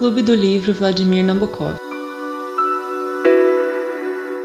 [0.00, 1.76] Clube do Livro Vladimir Nabokov.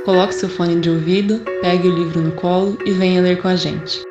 [0.03, 3.55] Coloque seu fone de ouvido, pegue o livro no colo e venha ler com a
[3.55, 4.03] gente.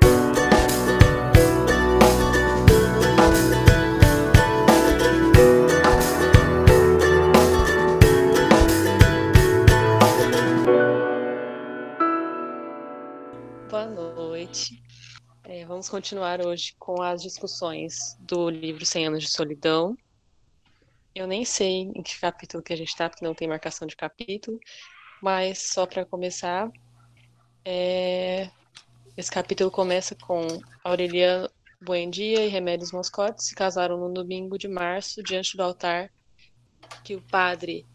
[13.69, 14.83] Boa noite.
[15.45, 19.95] É, vamos continuar hoje com as discussões do livro Cem Anos de Solidão.
[21.15, 23.95] Eu nem sei em que capítulo que a gente está, porque não tem marcação de
[23.95, 24.59] capítulo,
[25.23, 26.69] mas só para começar,
[27.65, 28.51] é,
[29.16, 30.47] esse capítulo começa com
[30.83, 31.48] Aureliano
[31.80, 36.11] Buendia e Remédios Moscotes se casaram no domingo de março diante do altar
[37.05, 37.87] que o padre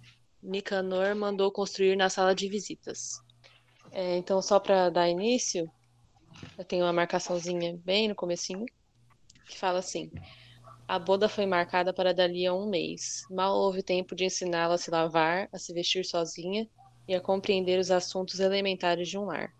[0.41, 3.19] Nicanor mandou construir na sala de visitas.
[3.91, 5.69] É, então, só para dar início,
[6.57, 8.65] eu tenho uma marcaçãozinha bem no comecinho,
[9.47, 10.09] que fala assim:
[10.89, 13.23] A boda foi marcada para dali a um mês.
[13.29, 16.67] Mal houve tempo de ensiná-la a se lavar, a se vestir sozinha
[17.07, 19.53] e a compreender os assuntos elementares de um lar.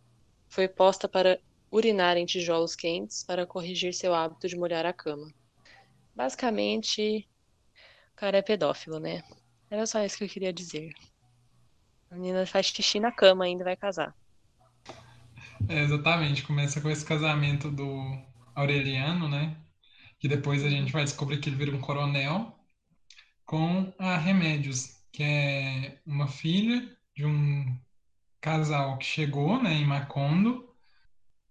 [0.48, 5.32] Foi posta para urinar em tijolos quentes para corrigir seu hábito de molhar a cama.
[6.16, 7.30] Basicamente,
[8.14, 9.22] o cara é pedófilo, né?
[9.70, 10.92] Era só isso que eu queria dizer.
[12.10, 14.16] A menina faz xixi na cama ainda vai casar.
[15.68, 18.18] É, exatamente, começa com esse casamento do
[18.56, 19.56] Aureliano, né?
[20.20, 22.56] Que depois a gente vai descobrir que ele vira um coronel,
[23.46, 27.66] com a Remédios, que é uma filha de um
[28.40, 30.70] casal que chegou, né, em Macondo,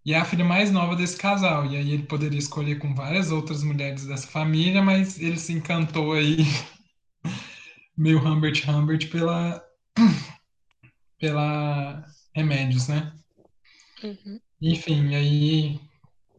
[0.05, 1.67] e é a filha mais nova desse casal.
[1.67, 6.13] E aí ele poderia escolher com várias outras mulheres dessa família, mas ele se encantou
[6.13, 6.39] aí,
[7.97, 9.63] meio Humbert Humbert, pela,
[11.19, 13.13] pela Remédios, né?
[14.03, 14.41] Uhum.
[14.63, 15.81] Enfim, aí,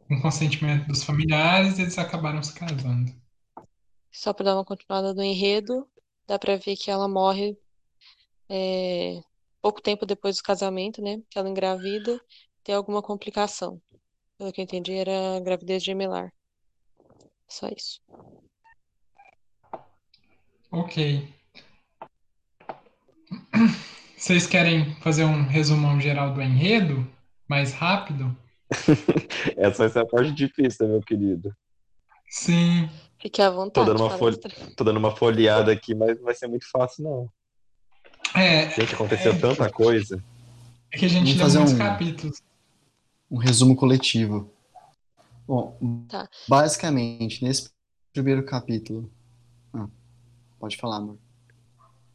[0.10, 3.14] com consentimento dos familiares, eles acabaram se casando.
[4.12, 5.88] Só para dar uma continuada no enredo,
[6.28, 7.56] dá para ver que ela morre
[8.50, 9.22] é,
[9.62, 11.22] pouco tempo depois do casamento, né?
[11.30, 12.20] Que ela engravida,
[12.64, 13.80] tem alguma complicação.
[14.36, 16.33] Pelo que eu entendi, era gravidez gemelar.
[17.48, 18.02] Só isso.
[20.72, 21.32] Ok.
[24.17, 27.08] Vocês querem fazer um resumão geral do enredo?
[27.48, 28.36] Mais rápido?
[29.58, 31.56] Essa vai ser a parte difícil, meu querido?
[32.30, 32.90] Sim.
[33.20, 33.88] Fique à Tô vontade.
[33.88, 34.38] dando uma, folha,
[34.78, 37.30] tô dando uma folheada aqui, mas não vai ser muito fácil, não.
[38.36, 39.38] É, Gente, aconteceu É.
[39.40, 40.24] tanta coisa.
[40.92, 42.42] é que a gente Vamos fazer muitos um- capítulos.
[43.30, 44.52] um resumo coletivo.
[45.48, 46.30] Bom, Tá.
[46.48, 47.70] basicamente, nesse
[48.14, 49.12] primeiro capítulo.
[49.74, 49.88] Ah,
[50.60, 51.18] pode falar, amor.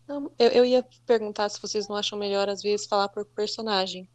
[0.06, 4.08] Não, eu, eu ia perguntar se vocês não acham melhor, às vezes, falar por personagem.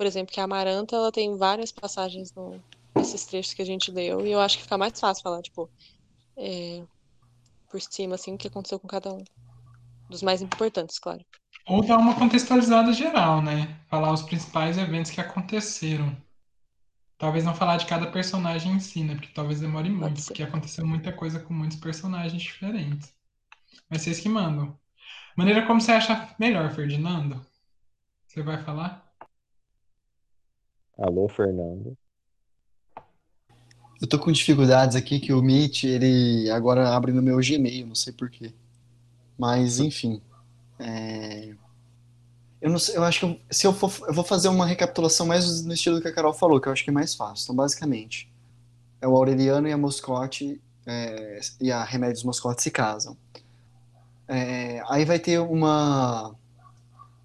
[0.00, 2.58] Por exemplo, que a Amaranta, ela tem várias passagens no,
[2.96, 5.68] nesses trechos que a gente leu, e eu acho que fica mais fácil falar, tipo,
[6.38, 6.82] é,
[7.70, 9.22] por cima, assim, o que aconteceu com cada um.
[10.08, 11.20] Dos mais importantes, claro.
[11.66, 13.78] Ou dar uma contextualizada geral, né?
[13.90, 16.16] Falar os principais eventos que aconteceram.
[17.18, 19.16] Talvez não falar de cada personagem em si, né?
[19.16, 20.28] Porque talvez demore muito, ser.
[20.28, 23.12] porque aconteceu muita coisa com muitos personagens diferentes.
[23.90, 24.74] Mas vocês que mandam.
[25.36, 27.44] Maneira como você acha melhor, Ferdinando?
[28.26, 29.09] Você vai falar?
[31.00, 31.96] Alô, Fernando.
[34.00, 37.94] Eu tô com dificuldades aqui que o Meet, ele agora abre no meu Gmail, não
[37.94, 38.52] sei por quê.
[39.38, 40.20] Mas, enfim.
[40.78, 41.54] é,
[42.60, 45.26] Eu não sei, eu acho que eu- se eu for, eu vou fazer uma recapitulação
[45.26, 47.44] mais no estilo que a Carol falou, que eu acho que é mais fácil.
[47.44, 48.30] Então, basicamente,
[49.00, 53.16] é o Aureliano e a Moscote é, e a Remédios Moscote se casam.
[54.28, 56.34] É, aí vai ter uma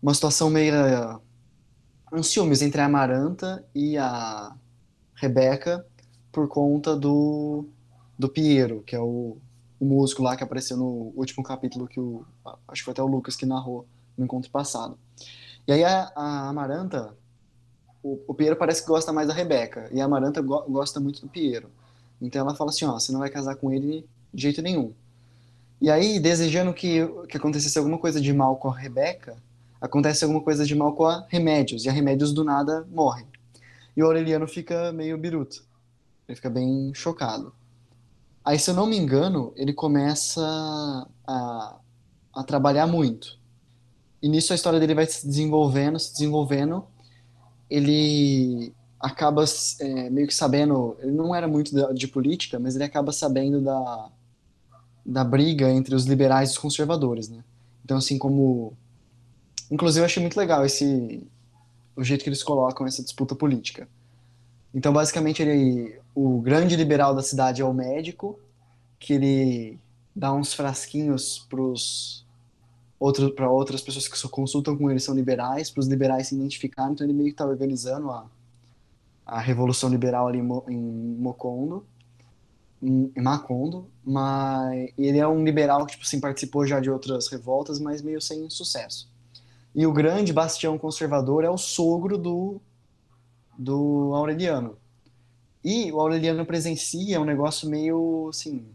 [0.01, 0.73] uma situação meio
[2.15, 4.55] um ciúmes entre a Amaranta e a
[5.15, 5.85] Rebeca
[6.31, 7.65] por conta do
[8.17, 9.37] do Piero, que é o,
[9.79, 12.25] o músico lá que apareceu no último capítulo que o
[12.67, 13.85] acho que foi até o Lucas que narrou
[14.17, 14.97] no encontro passado.
[15.67, 17.13] E aí a, a Amaranta,
[18.03, 21.21] o, o Piero parece que gosta mais da Rebeca, e a Amaranta go- gosta muito
[21.21, 21.69] do Piero.
[22.21, 24.93] Então ela fala assim, ó, você não vai casar com ele de jeito nenhum.
[25.81, 29.35] E aí, desejando que, que acontecesse alguma coisa de mal com a Rebeca,
[29.85, 33.25] acontece alguma coisa de mal com a Remédios, e a Remédios do nada morre.
[33.95, 35.63] E o Aureliano fica meio biruto.
[36.27, 37.53] Ele fica bem chocado.
[38.43, 40.41] Aí, se eu não me engano, ele começa
[41.25, 41.75] a,
[42.33, 43.39] a trabalhar muito.
[44.21, 46.85] E nisso a história dele vai se desenvolvendo, se desenvolvendo.
[47.69, 49.45] Ele acaba
[49.79, 53.61] é, meio que sabendo, ele não era muito de, de política, mas ele acaba sabendo
[53.61, 54.09] da,
[55.05, 57.43] da briga entre os liberais e os conservadores, né?
[57.83, 58.73] Então, assim, como...
[59.69, 61.25] Inclusive, eu achei muito legal esse...
[61.95, 63.87] o jeito que eles colocam essa disputa política.
[64.73, 65.99] Então, basicamente, ele...
[66.13, 68.39] o grande liberal da cidade é o médico,
[68.99, 69.79] que ele
[70.15, 72.25] dá uns frasquinhos pros
[72.99, 76.35] outros para outras pessoas que só consultam com ele são liberais, para os liberais se
[76.35, 78.25] identificarem, então ele meio que tá organizando a,
[79.25, 81.85] a revolução liberal ali em Mocondo,
[82.81, 87.27] em, em Macondo, mas ele é um liberal que tipo assim participou já de outras
[87.27, 89.09] revoltas, mas meio sem sucesso.
[89.75, 92.61] E o grande bastião conservador é o sogro do
[93.57, 94.77] do Aureliano.
[95.63, 98.65] E o Aureliano presencia um negócio meio assim,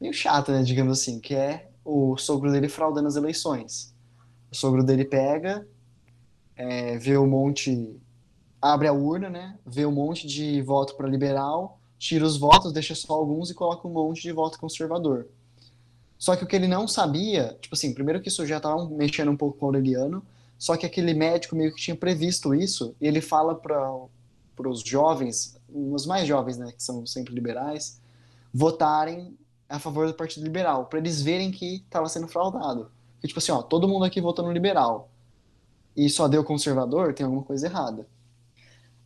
[0.00, 3.94] meio chato, né, digamos assim, que é o sogro dele fraudando as eleições.
[4.50, 5.66] O sogro dele pega,
[6.56, 7.96] é, vê um monte,
[8.60, 9.58] abre a urna, né?
[9.64, 13.86] Vê um monte de voto para liberal, tira os votos, deixa só alguns e coloca
[13.86, 15.28] um monte de voto conservador.
[16.20, 19.30] Só que o que ele não sabia, tipo assim, primeiro que isso já estava mexendo
[19.30, 20.22] um pouco com o Aureliano,
[20.58, 25.58] só que aquele médico meio que tinha previsto isso, e ele fala para os jovens,
[25.66, 27.98] os mais jovens, né, que são sempre liberais,
[28.52, 29.34] votarem
[29.66, 32.90] a favor do Partido Liberal, para eles verem que estava sendo fraudado.
[33.18, 35.08] Que, tipo assim, ó, todo mundo aqui votou no liberal
[35.96, 38.06] e só deu conservador, tem alguma coisa errada.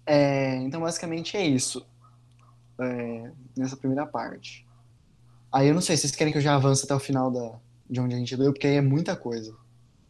[0.05, 1.87] É, então, basicamente é isso.
[2.81, 4.63] É, nessa primeira parte.
[5.54, 8.00] Aí eu não sei, vocês querem que eu já avance até o final da, de
[8.00, 9.52] onde a gente leu, porque aí é muita coisa.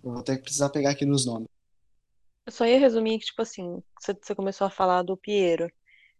[0.03, 1.47] Eu vou até precisar pegar aqui nos nomes.
[2.47, 5.71] Eu só ia resumir que, tipo assim, você, começou a falar do Piero.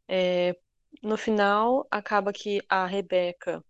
[0.07, 0.55] É,
[1.03, 3.65] no final, acaba que a Rebeca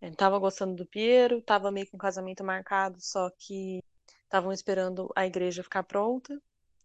[0.00, 3.84] ele tava gostando do Piero, tava meio com o casamento marcado, só que
[4.24, 6.40] estavam esperando a igreja ficar pronta,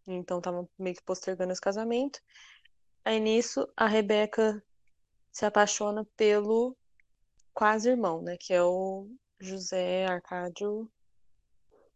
[0.06, 2.20] então estavam meio que postergando esse casamento.
[3.06, 4.62] Aí nisso, a Rebeca
[5.32, 6.76] se apaixona pelo
[7.56, 9.08] quase irmão, né, que é o
[9.40, 10.92] José Arcádio.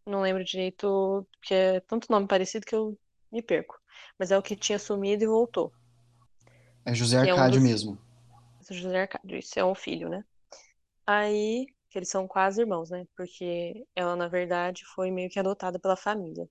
[0.06, 2.98] Não lembro direito, porque é tanto nome parecido que eu
[3.32, 3.80] me perco.
[4.18, 5.72] Mas é o que tinha sumido e voltou.
[6.86, 7.62] É José Arcádio é um dos...
[7.62, 8.00] mesmo.
[8.72, 10.24] José Arcádio, isso é um filho, né?
[11.06, 13.06] Aí, que eles são quase irmãos, né?
[13.16, 16.48] Porque ela, na verdade, foi meio que adotada pela família.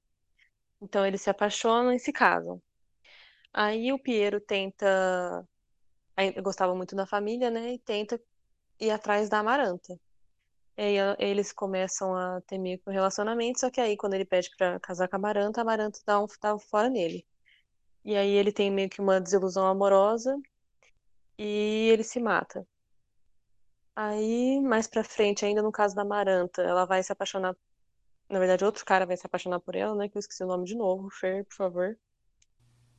[0.80, 2.60] Então, eles se apaixonam e se casam.
[3.52, 5.46] Aí, o Piero tenta.
[6.42, 7.74] Gostava muito da família, né?
[7.74, 8.20] E tenta
[8.80, 9.98] ir atrás da Amaranta.
[10.76, 14.24] E aí, eles começam a ter meio que um relacionamento, só que aí, quando ele
[14.24, 17.26] pede pra casar com a Amaranta, a Amaranta dá um, dá fora nele.
[18.04, 20.36] E aí, ele tem meio que uma desilusão amorosa
[21.38, 22.66] e ele se mata.
[23.96, 27.56] Aí, mais pra frente, ainda no caso da Maranta, ela vai se apaixonar.
[28.30, 30.08] Na verdade, outro cara vai se apaixonar por ela, né?
[30.08, 31.08] Que eu esqueci o nome de novo.
[31.10, 31.98] Fer, por favor.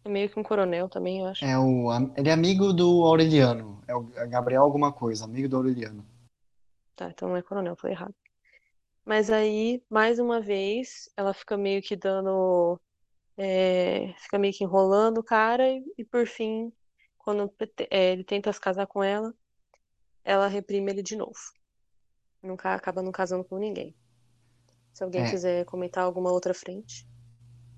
[0.10, 1.46] Meio que um coronel também, eu acho.
[1.46, 3.82] É o, ele é amigo do Aureliano.
[3.88, 6.06] É o Gabriel alguma coisa, amigo do Aureliano.
[6.96, 8.16] Tá, então não é coronel, foi errado.
[9.06, 12.80] Mas aí, mais uma vez, ela fica meio que dando.
[13.38, 16.74] É, fica meio que enrolando o cara e, e por fim,
[17.18, 17.54] quando
[17.90, 19.34] é, ele tenta se casar com ela,
[20.24, 21.40] ela reprime ele de novo.
[22.42, 23.96] Nunca acaba não casando com ninguém.
[24.94, 25.30] Se alguém é.
[25.30, 27.08] quiser comentar alguma outra frente.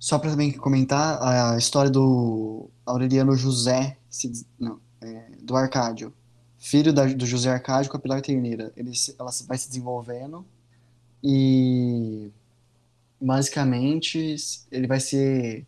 [0.01, 4.00] Só para também comentar a história do Aureliano José,
[4.59, 6.12] não, é, do Arcádio,
[6.57, 8.74] filho da, do José Arcádio com a Pilar Terneira.
[8.75, 10.44] Ele, ela vai se desenvolvendo
[11.24, 12.31] e
[13.21, 14.36] basicamente
[14.71, 15.68] ele vai ser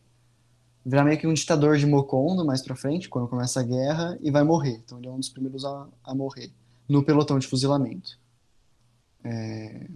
[0.83, 4.31] virar meio que um ditador de Mocondo mais pra frente, quando começa a guerra, e
[4.31, 4.81] vai morrer.
[4.83, 6.51] Então ele é um dos primeiros a, a morrer
[6.89, 8.17] no pelotão de fuzilamento.
[9.23, 9.87] É,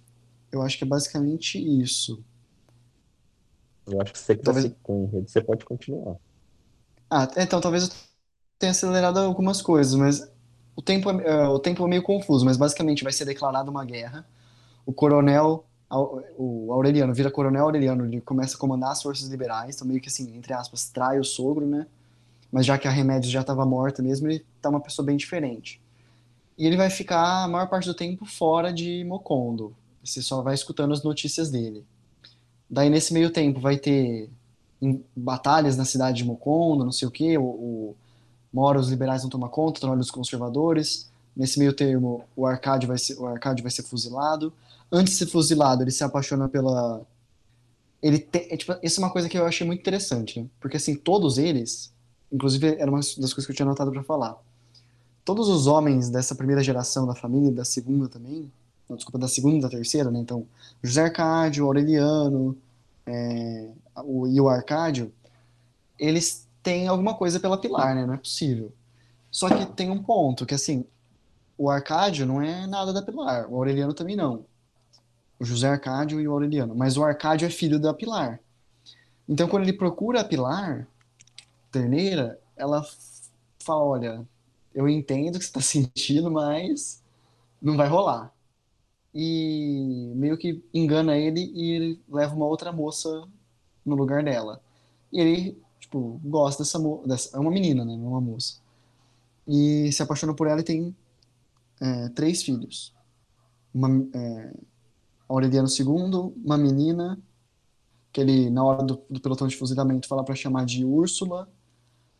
[0.52, 2.22] eu acho que é basicamente isso.
[3.90, 4.72] Eu acho que você que tá talvez...
[4.82, 6.16] com rede, você pode continuar.
[7.10, 7.90] Ah, então talvez eu
[8.58, 10.30] tenha acelerado algumas coisas, mas
[10.76, 13.84] o tempo, é, uh, o tempo é meio confuso, mas basicamente vai ser declarada uma
[13.84, 14.26] guerra.
[14.86, 19.86] O coronel, o Aureliano vira coronel Aureliano, ele começa a comandar as forças liberais, então
[19.88, 21.86] meio que assim, entre aspas, trai o sogro, né?
[22.50, 25.80] Mas já que a Remédios já estava morta mesmo, ele tá uma pessoa bem diferente.
[26.56, 29.74] E ele vai ficar a maior parte do tempo fora de Mocondo.
[30.02, 31.84] Você só vai escutando as notícias dele.
[32.68, 34.30] Daí, nesse meio tempo, vai ter
[35.16, 37.38] batalhas na cidade de Mocondo, não sei o quê.
[37.38, 37.96] O, o,
[38.52, 41.10] os liberais vão tomar conta, hora os conservadores.
[41.36, 44.52] Nesse meio termo, o Arcádio vai ser, o Arcádio vai ser fuzilado.
[44.90, 47.00] Antes de ser fuzilado, ele se apaixona pela...
[48.02, 50.46] Ele é, tipo, isso é uma coisa que eu achei muito interessante, né?
[50.60, 51.92] Porque, assim, todos eles...
[52.30, 54.38] Inclusive, era uma das coisas que eu tinha anotado para falar
[55.28, 58.50] todos os homens dessa primeira geração da família, da segunda também,
[58.88, 60.18] não, desculpa, da segunda e da terceira, né?
[60.18, 60.46] Então,
[60.82, 62.56] José Arcádio, Aureliano
[63.04, 63.68] é,
[64.02, 65.12] o, e o Arcádio,
[65.98, 68.06] eles têm alguma coisa pela Pilar, né?
[68.06, 68.72] Não é possível.
[69.30, 70.84] Só que tem um ponto, que assim,
[71.56, 74.44] o Arcádio não é nada da Pilar, o Aureliano também não.
[75.38, 76.74] O José Arcádio e o Aureliano.
[76.74, 78.40] Mas o Arcádio é filho da Pilar.
[79.28, 80.88] Então, quando ele procura a Pilar,
[81.70, 82.82] Terneira, ela
[83.58, 84.28] fala, olha,
[84.74, 87.02] eu entendo o que você está sentindo, mas
[87.60, 88.32] não vai rolar.
[89.20, 93.26] E meio que engana ele e ele leva uma outra moça
[93.84, 94.62] no lugar dela.
[95.12, 97.36] E ele, tipo, gosta dessa moça.
[97.36, 97.96] É uma menina, né?
[97.96, 98.60] Não é uma moça.
[99.44, 100.94] E se apaixona por ela e tem
[101.80, 102.94] é, três filhos.
[103.74, 104.52] Uma, é,
[105.28, 107.18] Aureliano II, uma menina,
[108.12, 111.48] que ele, na hora do, do pelotão de fuzilamento, fala para chamar de Úrsula,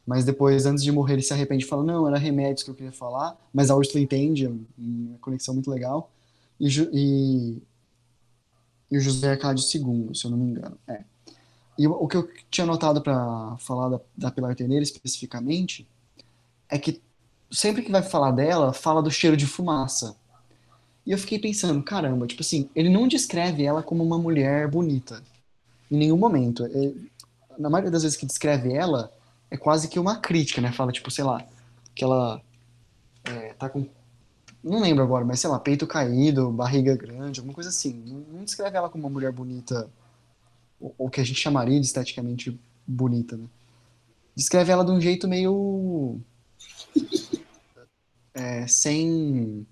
[0.05, 2.75] mas depois, antes de morrer, ele se arrepende e fala: Não, era remédios que eu
[2.75, 3.38] queria falar.
[3.55, 6.11] Mas a Úrsula entende, é uma conexão muito legal.
[6.61, 7.62] E, e,
[8.91, 10.79] e o José Arcádio II, se eu não me engano.
[10.87, 11.03] É.
[11.79, 15.87] E o que eu tinha notado para falar da, da Pilar Terneira especificamente
[16.69, 17.00] é que
[17.50, 20.17] sempre que vai falar dela, fala do cheiro de fumaça.
[21.07, 25.23] E eu fiquei pensando, caramba, tipo assim, ele não descreve ela como uma mulher bonita.
[25.91, 26.67] Em nenhum momento.
[26.67, 26.93] É,
[27.59, 29.11] na maioria das vezes que descreve ela,
[29.50, 30.71] é quase que uma crítica, né?
[30.73, 31.43] Fala, tipo, sei lá,
[31.95, 32.43] que ela
[33.25, 33.87] é, tá com.
[34.62, 37.93] Não lembro agora, mas sei lá, peito caído, barriga grande, alguma coisa assim.
[38.07, 39.88] Não, não descreve ela como uma mulher bonita,
[40.81, 43.45] ou, ou que a gente chamaria de esteticamente bonita, né?
[44.35, 46.19] Descreve ela de um jeito meio.
[48.35, 49.67] É, sem.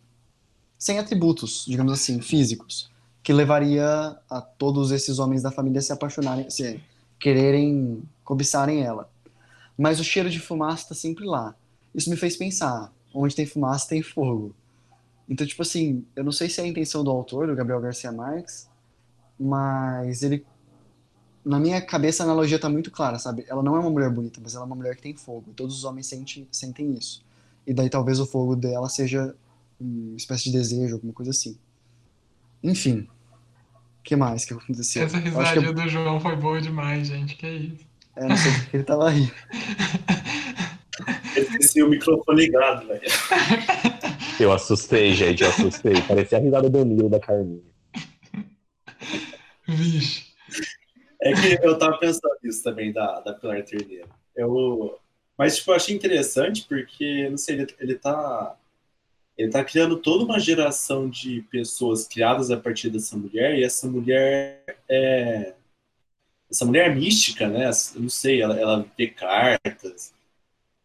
[0.77, 2.91] sem atributos, digamos assim, físicos,
[3.23, 6.81] que levaria a todos esses homens da família se apaixonarem, se
[7.21, 9.09] quererem cobiçarem ela
[9.77, 11.55] mas o cheiro de fumaça está sempre lá.
[11.95, 14.55] Isso me fez pensar, onde tem fumaça tem fogo.
[15.29, 18.13] Então, tipo assim, eu não sei se é a intenção do autor, do Gabriel Garcia
[18.13, 18.69] Marques,
[19.39, 20.45] mas ele
[21.47, 23.45] na minha cabeça a analogia tá muito clara, sabe?
[23.49, 25.53] Ela não é uma mulher bonita, mas ela é uma mulher que tem fogo.
[25.55, 27.25] Todos os homens sentem, sentem isso.
[27.65, 29.33] E daí talvez o fogo dela seja
[29.79, 31.57] uma espécie de desejo, alguma coisa assim.
[32.65, 33.07] Enfim.
[34.01, 35.05] O que mais que aconteceu?
[35.05, 37.37] Essa risadinha do João foi boa demais, gente.
[37.37, 37.87] Que isso.
[38.17, 39.31] É, não sei porque ele tava aí.
[41.37, 43.03] Esqueci o microfone ligado, velho.
[44.39, 45.95] Eu assustei, gente, eu assustei.
[46.07, 47.63] Parecia a risada do Nilo da Carminha.
[49.67, 50.27] Vixe.
[51.23, 54.07] É que eu tava pensando nisso também da, da Pilar Terneira.
[54.37, 54.99] Eu,
[55.37, 58.57] mas, tipo, eu achei interessante porque, não sei, ele, ele tá.
[59.37, 63.87] Ele tá criando toda uma geração de pessoas criadas a partir dessa mulher, e essa
[63.87, 65.55] mulher é
[66.51, 67.69] essa mulher mística, né?
[67.95, 70.15] Eu não sei, ela, ela vê cartas.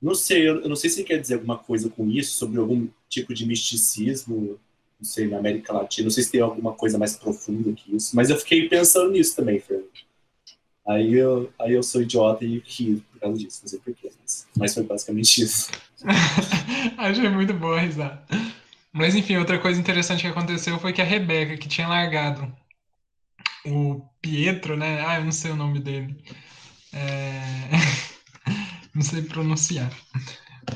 [0.02, 3.34] Não sei, eu, não sei se quer dizer alguma coisa com isso, sobre algum tipo
[3.34, 4.60] de misticismo,
[5.00, 6.06] não sei, na América Latina.
[6.06, 8.16] Não sei se tem alguma coisa mais profunda que isso.
[8.16, 9.90] Mas eu fiquei pensando nisso também, Fernando.
[10.88, 14.48] Aí eu, aí eu sou idiota e ri por causa disso, não sei porquê, mas,
[14.58, 15.70] mas foi basicamente isso.
[16.98, 18.26] Achei muito boa a risada.
[18.92, 22.52] Mas enfim, outra coisa interessante que aconteceu foi que a Rebeca, que tinha largado
[23.66, 25.06] o Pietro, né?
[25.06, 26.18] Ah, eu não sei o nome dele.
[26.92, 28.11] É...
[28.94, 29.92] não sei pronunciar.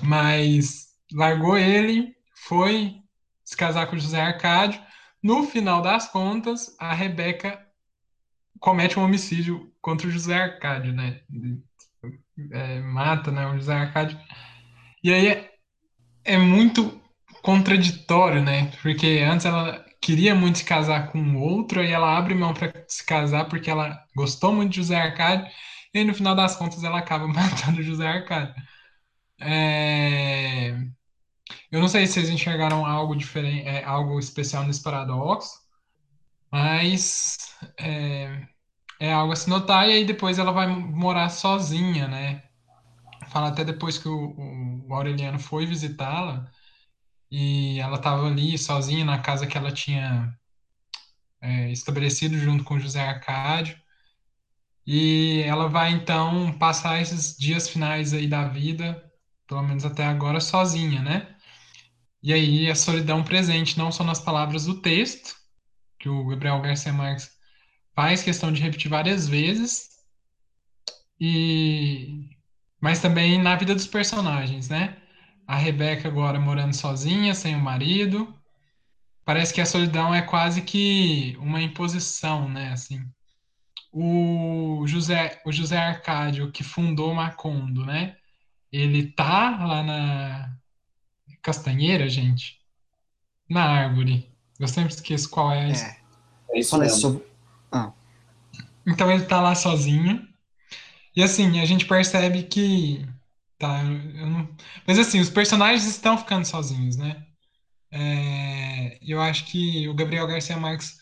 [0.02, 2.96] Mas largou ele, foi
[3.44, 4.82] se casar com José Arcádio.
[5.22, 7.66] No final das contas, a Rebeca
[8.60, 11.22] comete um homicídio contra o José Arcádio, né?
[12.52, 14.20] É, mata né, o José Arcádio.
[15.04, 15.52] E aí é,
[16.24, 17.02] é muito
[17.42, 18.72] contraditório, né?
[18.82, 23.04] Porque antes ela queria muito se casar com outro, aí ela abre mão para se
[23.06, 25.48] casar porque ela gostou muito de José Arcádio,
[26.02, 28.56] e no final das contas ela acaba matando José Arcádio.
[29.40, 30.72] É...
[31.72, 35.60] Eu não sei se vocês enxergaram algo diferente, é, algo especial nesse paradoxo,
[36.52, 37.38] mas
[37.80, 38.48] é,
[39.00, 42.44] é algo a se notar, e aí depois ela vai morar sozinha, né?
[43.30, 46.50] Fala até depois que o, o Aureliano foi visitá-la,
[47.32, 50.38] e ela estava ali sozinha na casa que ela tinha
[51.42, 53.78] é, estabelecido junto com José Arcádio.
[54.86, 59.04] E ela vai então passar esses dias finais aí da vida,
[59.48, 61.36] pelo menos até agora, sozinha, né?
[62.22, 65.36] E aí a solidão presente não só nas palavras do texto,
[66.00, 67.32] que o Gabriel Garcia Marques
[67.96, 69.90] faz questão de repetir várias vezes,
[71.20, 72.30] e
[72.82, 75.02] mas também na vida dos personagens, né?
[75.48, 78.34] a Rebeca agora morando sozinha, sem o marido.
[79.24, 82.72] Parece que a solidão é quase que uma imposição, né?
[82.72, 83.02] Assim,
[83.98, 88.18] o José, o José Arcádio, que fundou Macondo, né?
[88.72, 90.58] Ele tá lá na
[91.42, 92.60] Castanheira, gente?
[93.50, 94.30] Na árvore.
[94.60, 95.72] Eu sempre esqueço qual é.
[95.72, 95.98] É,
[96.52, 97.24] é isso Fala sobre...
[97.72, 97.94] ah.
[98.86, 100.28] Então ele tá lá sozinho.
[101.16, 103.08] E assim, a gente percebe que
[103.58, 104.50] Tá, eu não...
[104.86, 107.26] Mas assim, os personagens estão ficando sozinhos, né?
[107.90, 111.00] É, eu acho que o Gabriel Garcia Marques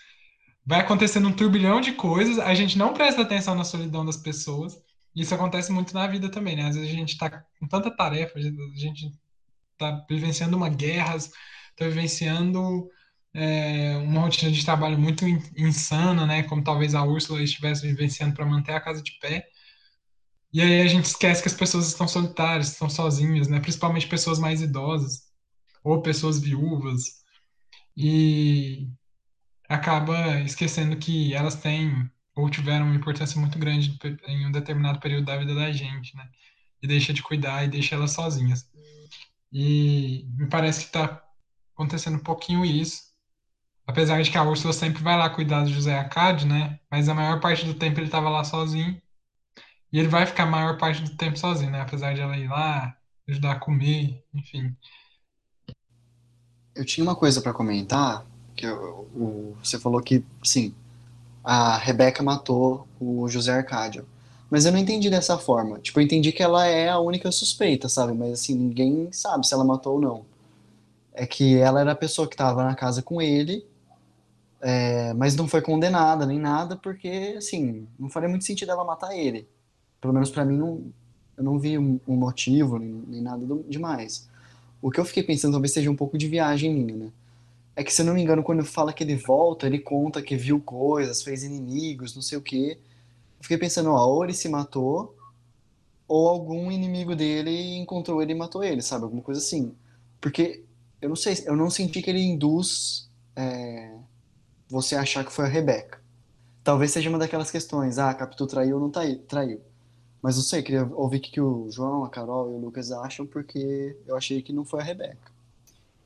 [0.66, 4.76] vai acontecendo um turbilhão de coisas, a gente não presta atenção na solidão das pessoas.
[5.16, 6.68] Isso acontece muito na vida também, né?
[6.68, 7.30] Às vezes a gente tá
[7.60, 9.12] com tanta tarefa, a gente
[9.78, 11.18] tá vivenciando uma guerra,
[11.76, 12.90] tá vivenciando
[13.34, 16.44] é, uma rotina de trabalho muito in- insana, né?
[16.44, 19.46] Como talvez a Úrsula estivesse vivenciando para manter a casa de pé.
[20.54, 23.60] E aí a gente esquece que as pessoas estão solitárias, estão sozinhas, né?
[23.60, 25.24] Principalmente pessoas mais idosas
[25.84, 27.04] ou pessoas viúvas.
[27.98, 28.90] E
[29.74, 35.26] acaba esquecendo que elas têm ou tiveram uma importância muito grande em um determinado período
[35.26, 36.28] da vida da gente, né?
[36.82, 38.68] E deixa de cuidar e deixa elas sozinhas.
[39.52, 41.22] E me parece que está
[41.74, 43.14] acontecendo um pouquinho isso.
[43.86, 46.80] Apesar de que a Úrsula sempre vai lá cuidar do José Acádio, né?
[46.90, 49.00] Mas a maior parte do tempo ele estava lá sozinho.
[49.92, 51.82] E ele vai ficar a maior parte do tempo sozinho, né?
[51.82, 52.98] Apesar de ela ir lá,
[53.30, 54.76] ajudar a comer, enfim.
[56.76, 60.74] Eu tinha uma coisa para comentar, que o- você falou que, sim,
[61.44, 64.06] a Rebeca matou o José Arcádio.
[64.50, 65.80] Mas eu não entendi dessa forma.
[65.80, 68.14] Tipo, eu entendi que ela é a única suspeita, sabe?
[68.14, 70.26] Mas assim, ninguém sabe se ela matou ou não.
[71.14, 73.66] É que ela era a pessoa que estava na casa com ele,
[74.80, 79.16] é, mas não foi condenada nem nada, porque, assim, não faria muito sentido ela matar
[79.16, 79.48] ele.
[80.02, 80.84] Pelo menos pra mim, não,
[81.38, 84.30] eu não vi um, um motivo, nem, nem nada do- demais.
[84.82, 87.10] O que eu fiquei pensando talvez seja um pouco de viagem minha, né?
[87.76, 90.36] É que, se eu não me engano, quando fala que ele volta, ele conta que
[90.36, 92.78] viu coisas, fez inimigos, não sei o quê.
[93.40, 95.16] Eu fiquei pensando, ó, ou ele se matou,
[96.08, 99.04] ou algum inimigo dele encontrou ele e matou ele, sabe?
[99.06, 99.76] Alguma coisa assim.
[100.22, 100.64] Porque
[101.02, 103.98] eu não sei, eu não senti que ele induz é,
[104.70, 106.02] você achar que foi a Rebeca.
[106.64, 109.62] Talvez seja uma daquelas questões, ah, Capitu traiu ou não traiu.
[110.22, 113.26] Mas não sei, queria ouvir o que o João, a Carol e o Lucas acham,
[113.26, 115.33] porque eu achei que não foi a Rebeca.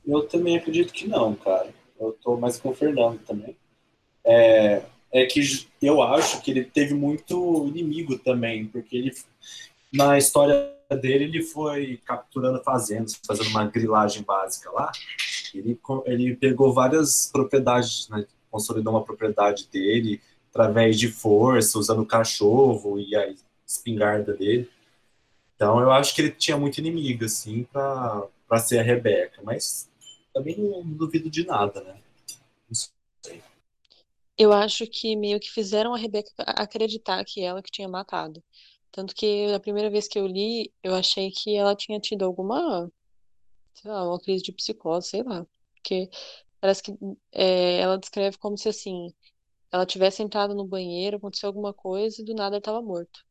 [0.08, 1.74] Eu também acredito que não, cara.
[2.00, 3.58] Eu tô mais com o Fernando também.
[4.24, 9.12] É, é que eu acho que ele teve muito inimigo também, porque ele,
[9.92, 14.92] na história dele, ele foi capturando fazendas, fazendo uma grilagem básica lá.
[15.54, 18.26] Ele, ele pegou várias propriedades, né?
[18.50, 23.34] Consolidou uma propriedade dele através de força, usando o cachorro e a
[23.66, 24.70] espingarda dele.
[25.56, 29.42] Então eu acho que ele tinha muito inimigo, assim, pra ser a Rebeca.
[29.44, 29.90] Mas
[30.38, 32.00] também não duvido de nada, né?
[34.38, 38.44] Eu acho que meio que fizeram a Rebeca acreditar que ela que tinha matado.
[38.92, 42.92] Tanto que a primeira vez que eu li, eu achei que ela tinha tido alguma,
[43.74, 45.46] sei lá, uma crise de psicose, sei lá.
[45.74, 46.08] Porque
[46.62, 46.96] parece que
[47.32, 49.12] é, ela descreve como se assim,
[49.72, 53.26] ela tivesse entrado no banheiro, aconteceu alguma coisa e do nada estava morto.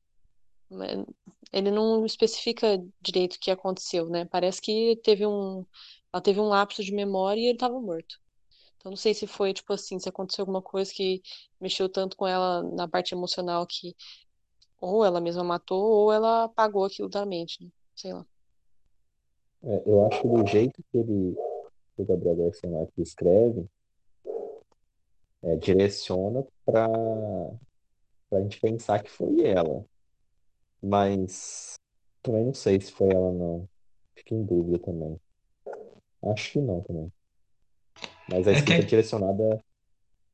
[1.53, 4.25] Ele não especifica direito o que aconteceu, né?
[4.25, 5.65] Parece que teve um,
[6.13, 8.21] ela teve um lapso de memória e ele estava morto.
[8.77, 11.23] Então não sei se foi tipo assim, se aconteceu alguma coisa que
[11.61, 13.97] mexeu tanto com ela na parte emocional que
[14.81, 17.71] ou ela mesma matou ou ela apagou aquilo da mente, né?
[17.95, 18.27] Sei lá.
[19.63, 21.35] É, eu acho que do jeito que ele,
[21.97, 23.67] que o Gabriel Garcia Marques escreve,
[25.43, 26.87] é, direciona para
[28.33, 29.85] a gente pensar que foi ela.
[30.83, 31.75] Mas
[32.23, 33.69] também não sei se foi ela, não.
[34.15, 35.19] Fico em dúvida também.
[36.33, 37.11] Acho que não também.
[38.29, 39.65] Mas a É que escrita é- direcionada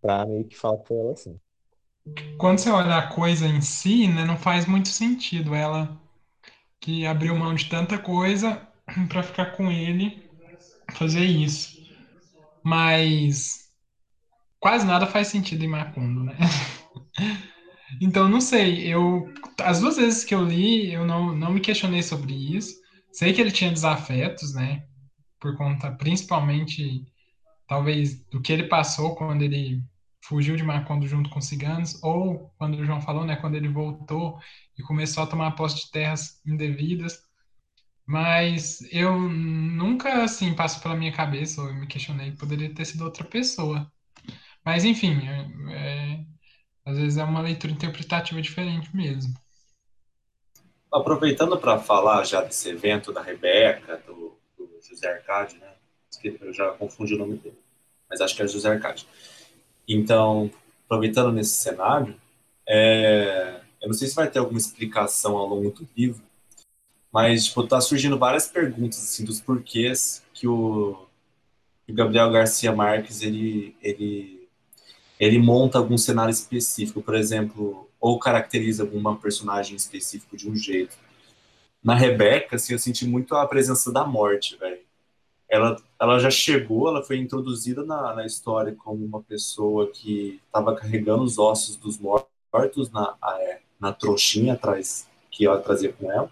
[0.02, 1.40] pra meio que falar foi ela sim.
[2.38, 5.96] quando você olha a coisa em si, né, não faz muito sentido ela
[6.80, 8.60] que abriu mão de tanta coisa
[9.08, 10.30] para ficar com ele
[10.94, 11.76] fazer isso.
[12.64, 13.70] Mas
[14.60, 16.36] quase nada faz sentido em Macondo, né?
[18.00, 19.28] Então, não sei, eu
[19.60, 22.74] as duas vezes que eu li, eu não, não me questionei sobre isso.
[23.12, 24.84] Sei que ele tinha desafetos, né?
[25.42, 27.04] Por conta, principalmente,
[27.66, 29.82] talvez, do que ele passou quando ele
[30.24, 33.36] fugiu de Macondo junto com os ciganos, ou quando o João falou, né?
[33.36, 34.38] Quando ele voltou
[34.78, 37.24] e começou a tomar posse de terras indevidas.
[38.06, 42.84] Mas eu nunca, assim, passo pela minha cabeça, ou eu me questionei, que poderia ter
[42.84, 43.90] sido outra pessoa.
[44.64, 46.24] Mas, enfim, é- é-
[46.84, 49.34] às vezes é uma leitura interpretativa diferente mesmo.
[50.92, 54.21] Aproveitando para falar já desse evento da Rebeca, do
[54.88, 55.72] José Arcade, né?
[56.40, 57.58] Eu já confundi o nome dele,
[58.08, 59.06] mas acho que é José Arcade.
[59.88, 60.50] Então,
[60.84, 62.14] aproveitando nesse cenário,
[62.68, 66.22] é, eu não sei se vai ter alguma explicação ao longo do livro,
[67.12, 71.06] mas tipo, tá surgindo várias perguntas assim dos porquês que o,
[71.88, 74.48] o Gabriel Garcia Marques ele, ele,
[75.18, 80.96] ele monta algum cenário específico, por exemplo, ou caracteriza alguma personagem específico de um jeito.
[81.82, 84.80] Na Rebeca, assim, eu senti muito a presença da morte, velho.
[85.48, 90.74] Ela, ela já chegou, ela foi introduzida na, na história como uma pessoa que estava
[90.74, 96.30] carregando os ossos dos mortos na, é, na trouxinha atrás, que ela trazia com ela.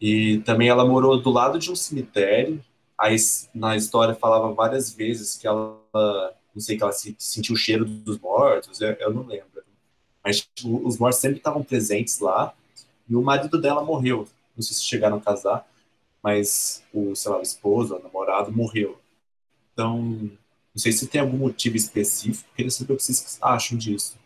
[0.00, 2.60] E também ela morou do lado de um cemitério,
[2.98, 3.16] aí
[3.54, 5.78] na história falava várias vezes que ela,
[6.54, 9.62] não sei, que ela sentiu o cheiro dos mortos, eu, eu não lembro.
[10.24, 12.52] Mas tipo, os mortos sempre estavam presentes lá,
[13.08, 14.26] e o marido dela morreu.
[14.56, 15.68] Não sei se chegaram a casar,
[16.22, 18.98] mas o, sei lá, o esposo, o namorado, morreu.
[19.72, 24.18] Então, não sei se tem algum motivo específico, queria saber o que vocês acham disso.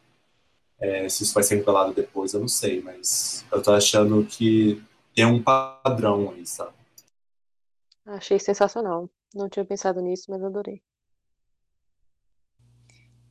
[0.79, 4.83] É, se isso vai ser revelado depois, eu não sei, mas eu tô achando que
[5.15, 6.73] tem um padrão aí, sabe?
[8.07, 9.11] Achei sensacional.
[9.35, 10.83] Não tinha pensado nisso, mas adorei.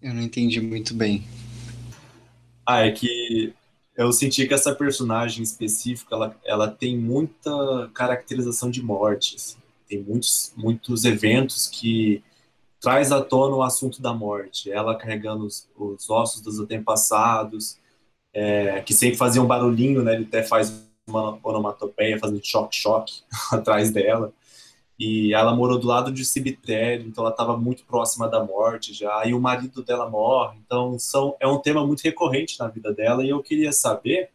[0.02, 1.26] Eu não entendi muito bem.
[2.66, 3.54] Ah, é que
[4.00, 9.36] eu senti que essa personagem específica, ela, ela tem muita caracterização de morte.
[9.36, 9.58] Assim.
[9.90, 12.24] Tem muitos, muitos eventos que
[12.80, 14.72] traz à tona o assunto da morte.
[14.72, 17.78] Ela carregando os, os ossos dos antepassados,
[18.34, 20.14] é, que sempre faziam um barulhinho, né?
[20.14, 24.32] Ele até faz uma onomatopeia, fazendo choque-choque atrás dela.
[25.00, 29.26] E ela morou do lado de cemitério, então ela estava muito próxima da morte já.
[29.26, 33.24] E o marido dela morre, então são, é um tema muito recorrente na vida dela.
[33.24, 34.30] E eu queria saber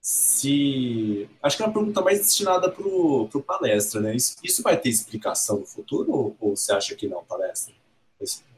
[0.00, 1.28] se.
[1.42, 4.14] Acho que é uma pergunta mais destinada para o palestra, né?
[4.14, 7.74] Isso, isso, vai ter explicação no futuro ou, ou, você acha que não, palestra?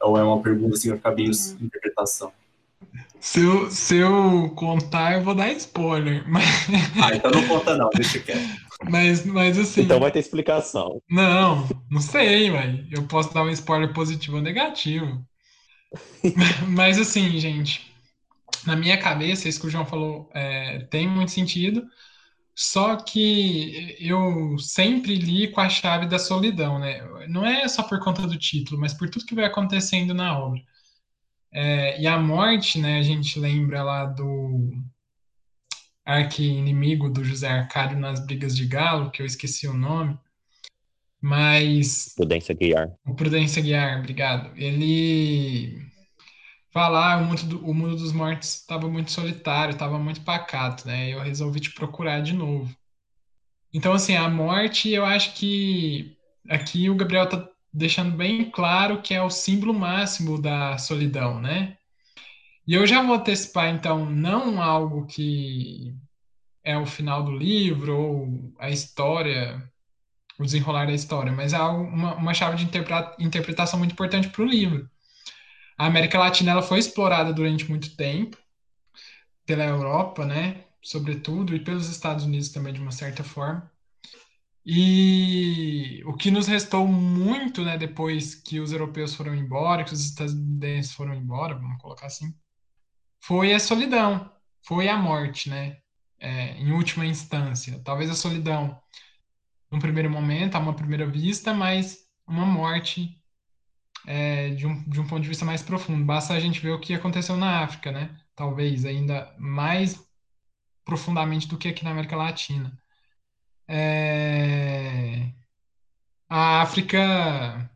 [0.03, 1.57] Ou é uma pergunta assim, vai ficar bem uhum.
[1.61, 2.33] interpretação?
[3.19, 6.23] Se eu, se eu contar, eu vou dar spoiler.
[6.29, 6.45] Mas...
[7.03, 8.64] Ah, então não conta não, deixa quieto.
[8.83, 9.83] Mas, mas assim.
[9.83, 11.01] Então vai ter explicação.
[11.09, 15.25] Não, não sei, mas eu posso dar um spoiler positivo ou negativo.
[16.69, 17.95] mas assim, gente,
[18.67, 21.85] na minha cabeça, isso que o João falou é, tem muito sentido.
[22.57, 27.03] Só que eu sempre li com a chave da solidão, né?
[27.29, 30.61] Não é só por conta do título, mas por tudo que vai acontecendo na obra.
[31.53, 32.99] É, e a morte, né?
[32.99, 34.73] A gente lembra lá do
[36.05, 40.19] arqui-inimigo do José Arcádio nas Brigas de Galo, que eu esqueci o nome,
[41.21, 42.13] mas...
[42.15, 42.93] Prudência Guiar.
[43.07, 44.51] O Prudência Guiar, obrigado.
[44.57, 45.83] Ele
[46.71, 50.87] fala, ah, o mundo, do, o mundo dos mortos estava muito solitário, estava muito pacato,
[50.87, 51.09] né?
[51.09, 52.75] Eu resolvi te procurar de novo.
[53.73, 56.17] Então, assim, a morte, eu acho que
[56.49, 61.77] aqui o Gabriel está deixando bem claro que é o símbolo máximo da solidão, né?
[62.67, 65.95] E eu já vou antecipar, então, não algo que
[66.63, 69.63] é o final do livro ou a história,
[70.39, 72.65] o desenrolar da história, mas é uma, uma chave de
[73.19, 74.89] interpretação muito importante para o livro.
[75.77, 78.39] A América Latina ela foi explorada durante muito tempo
[79.45, 83.71] pela Europa, né, sobretudo, e pelos Estados Unidos também de uma certa forma.
[84.65, 90.03] E o que nos restou muito, né, depois que os europeus foram embora, que os
[90.03, 92.35] estadunidenses foram embora, vamos colocar assim,
[93.27, 94.31] foi a solidão,
[94.63, 95.79] foi a morte, né?
[96.21, 97.81] É, em última instância.
[97.85, 98.79] Talvez a solidão,
[99.71, 103.19] num primeiro momento, a uma primeira vista, mas uma morte
[104.07, 106.05] é, de, um, de um ponto de vista mais profundo.
[106.05, 108.15] Basta a gente ver o que aconteceu na África, né?
[108.37, 109.99] Talvez ainda mais
[110.85, 112.79] profundamente do que aqui na América Latina.
[113.67, 115.33] É...
[116.29, 117.71] A África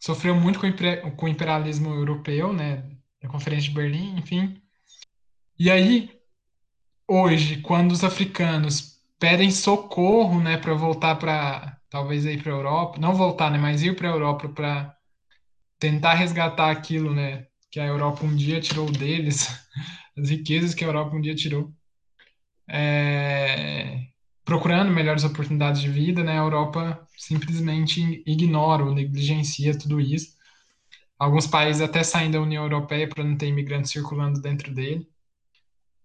[0.00, 2.90] sofreu muito com o imperialismo europeu, né?
[3.22, 4.60] A Conferência de Berlim, enfim.
[5.60, 6.10] E aí,
[7.08, 12.98] hoje, quando os africanos pedem socorro, né, para voltar para talvez ir para a Europa,
[13.00, 14.96] não voltar, né, mas ir para a Europa para
[15.78, 19.48] tentar resgatar aquilo, né, que a Europa um dia tirou deles,
[20.18, 21.72] as riquezas que a Europa um dia tirou,
[22.68, 24.06] é,
[24.44, 30.36] procurando melhores oportunidades de vida, né, a Europa simplesmente ignora ou negligencia tudo isso.
[31.18, 35.09] Alguns países até saem da União Europeia para não ter imigrantes circulando dentro dele.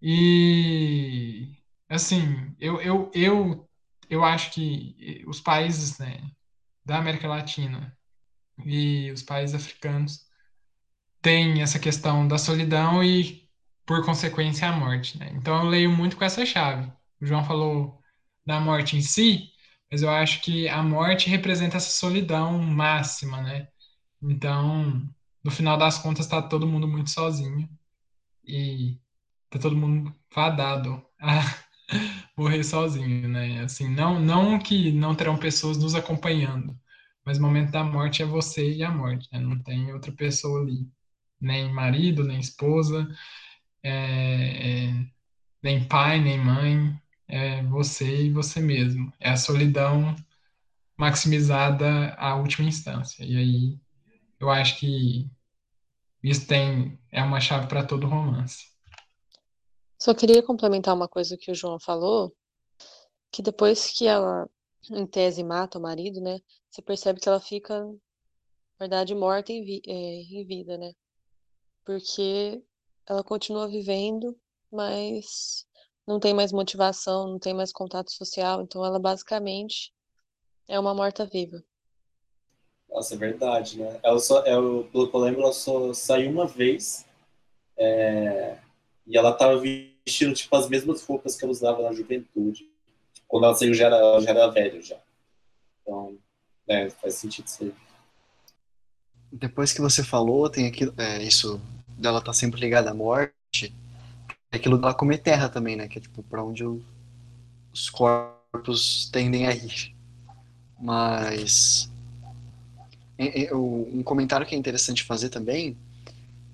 [0.01, 1.55] E,
[1.89, 3.69] assim, eu, eu, eu,
[4.09, 6.31] eu acho que os países né,
[6.85, 7.97] da América Latina
[8.65, 10.25] e os países africanos
[11.21, 13.49] têm essa questão da solidão e,
[13.85, 15.17] por consequência, a morte.
[15.17, 15.31] Né?
[15.35, 16.91] Então, eu leio muito com essa chave.
[17.21, 17.99] O João falou
[18.45, 19.49] da morte em si,
[19.91, 23.67] mas eu acho que a morte representa essa solidão máxima, né?
[24.21, 25.07] Então,
[25.43, 27.69] no final das contas, está todo mundo muito sozinho.
[28.43, 28.99] E
[29.49, 31.41] tá todo mundo fadado a
[32.37, 33.61] morrer sozinho, né?
[33.63, 36.77] Assim, não, não que não terão pessoas nos acompanhando,
[37.25, 39.39] mas o momento da morte é você e a morte, né?
[39.39, 40.87] Não tem outra pessoa ali,
[41.39, 43.07] nem marido, nem esposa,
[43.83, 45.05] é, é,
[45.63, 49.11] nem pai, nem mãe, é você e você mesmo.
[49.19, 50.15] É a solidão
[50.97, 53.23] maximizada à última instância.
[53.25, 53.79] E aí,
[54.39, 55.29] eu acho que
[56.23, 58.74] isso tem é uma chave para todo romance.
[59.99, 62.35] Só queria complementar uma coisa que o João falou,
[63.31, 64.49] que depois que ela
[64.91, 66.39] em tese mata o marido, né?
[66.69, 67.97] Você percebe que ela fica, na
[68.79, 70.93] verdade, morta em, vi- é, em vida, né?
[71.85, 72.63] Porque
[73.07, 74.37] ela continua vivendo,
[74.71, 75.65] mas
[76.07, 79.93] não tem mais motivação, não tem mais contato social, então ela basicamente
[80.67, 81.63] é uma morta-viva.
[82.89, 83.99] Nossa, é verdade, né?
[84.03, 87.05] Ela só, eu, pelo que eu lembro, ela só saiu uma vez
[87.77, 88.57] é,
[89.07, 92.69] e ela tava vestindo tipo as mesmas roupas que ela usava na juventude.
[93.27, 94.97] Quando ela saiu já era, ela já era velha já.
[95.81, 96.17] Então,
[96.67, 97.73] é, faz sentido isso aí.
[99.31, 101.59] Depois que você falou, tem aquilo, é, isso
[101.97, 103.33] dela tá sempre ligada à morte,
[104.51, 105.87] é aquilo dela comer terra também, né?
[105.87, 106.81] Que é tipo pra onde o-
[107.73, 109.93] os corpos tendem a ir.
[110.79, 111.89] Mas
[113.53, 115.77] um comentário que é interessante fazer também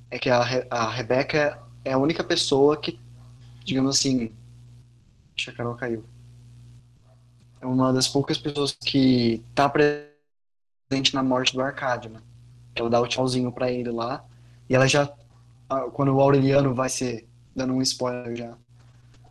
[0.09, 3.00] é que a, Re- a Rebeca é a única pessoa que,
[3.63, 4.32] digamos assim,
[5.36, 6.04] que a Carol caiu.
[7.60, 12.20] É uma das poucas pessoas que tá presente na morte do Arcádio, né?
[12.76, 14.24] Ela dá o tchauzinho pra ele lá.
[14.70, 15.12] E ela já.
[15.94, 17.28] Quando o Aureliano vai ser.
[17.56, 18.58] Dando um spoiler já.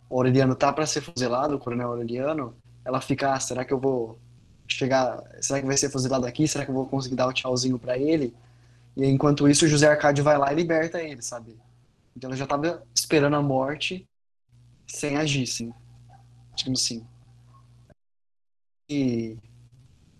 [0.09, 2.55] O Aureliano tá pra ser fuzilado, o coronel Aureliano.
[2.85, 4.19] Ela fica, ah, será que eu vou
[4.67, 5.21] chegar.
[5.41, 6.47] Será que vai ser fuzilado aqui?
[6.47, 8.33] Será que eu vou conseguir dar o tchauzinho pra ele?
[8.95, 11.57] E enquanto isso, o José Arcádio vai lá e liberta ele, sabe?
[12.15, 14.07] Então ela já tava esperando a morte
[14.87, 15.73] sem agir, sim.
[16.55, 17.05] Digamos assim.
[18.89, 19.37] E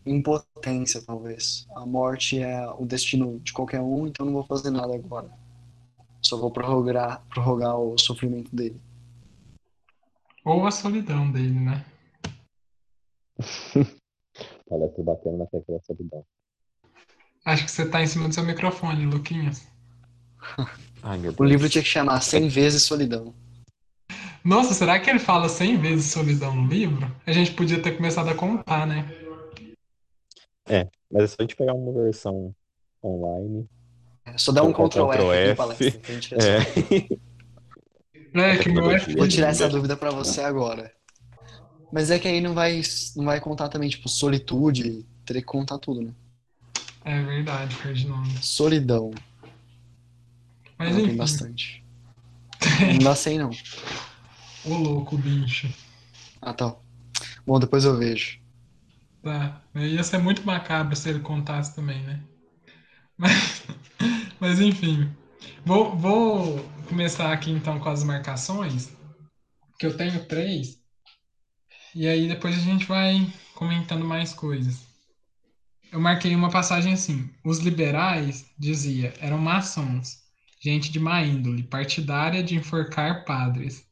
[0.06, 1.68] impotência, talvez.
[1.76, 5.30] A morte é o destino de qualquer um, então não vou fazer nada agora.
[6.22, 8.80] Só vou prorrogar, prorrogar o sofrimento dele.
[10.46, 11.86] Ou a solidão dele, né?
[14.70, 16.26] Parece batendo na tecla da solidão.
[17.44, 19.71] Acho que você tá em cima do seu microfone, Luquinhas.
[21.04, 23.34] Ai, meu O livro tinha que chamar 100 vezes solidão.
[24.44, 27.10] Nossa, será que ele fala 100 vezes solidão no livro?
[27.26, 29.08] A gente podia ter começado a contar, né?
[31.12, 32.56] Mas é só a gente pegar uma versão
[33.04, 33.68] online.
[34.26, 35.56] É só dar um Ctrl Ctrl F F.
[35.56, 35.92] palestra.
[35.92, 37.20] que a gente resolve.
[38.34, 38.52] É.
[38.54, 39.14] É, que meu F.
[39.16, 40.92] Vou tirar essa dúvida pra você agora.
[41.92, 42.82] Mas é que aí não vai,
[43.18, 45.06] não vai contar também, tipo, solitude.
[45.26, 46.14] Teria que contar tudo, né?
[47.04, 48.30] É verdade, Ferdinando.
[48.42, 49.12] Solidão.
[50.82, 51.84] Mas tem bastante.
[52.94, 53.52] Não dá 100, não.
[54.66, 55.72] ô louco, bicho.
[56.42, 56.76] Ah, tá.
[57.46, 58.40] Bom, depois eu vejo.
[59.22, 59.62] Tá.
[59.76, 62.20] Ia ser muito macabro se ele contasse também, né?
[63.18, 63.64] Mas,
[64.40, 65.10] mas enfim.
[65.64, 68.92] Vou, vou começar aqui então com as marcações,
[69.80, 70.80] que eu tenho três.
[71.94, 74.88] E aí depois a gente vai comentando mais coisas.
[75.92, 80.21] Eu marquei uma passagem assim: os liberais, dizia, eram maçons,
[80.62, 83.86] gente de má índole, partidária de enforcar padres,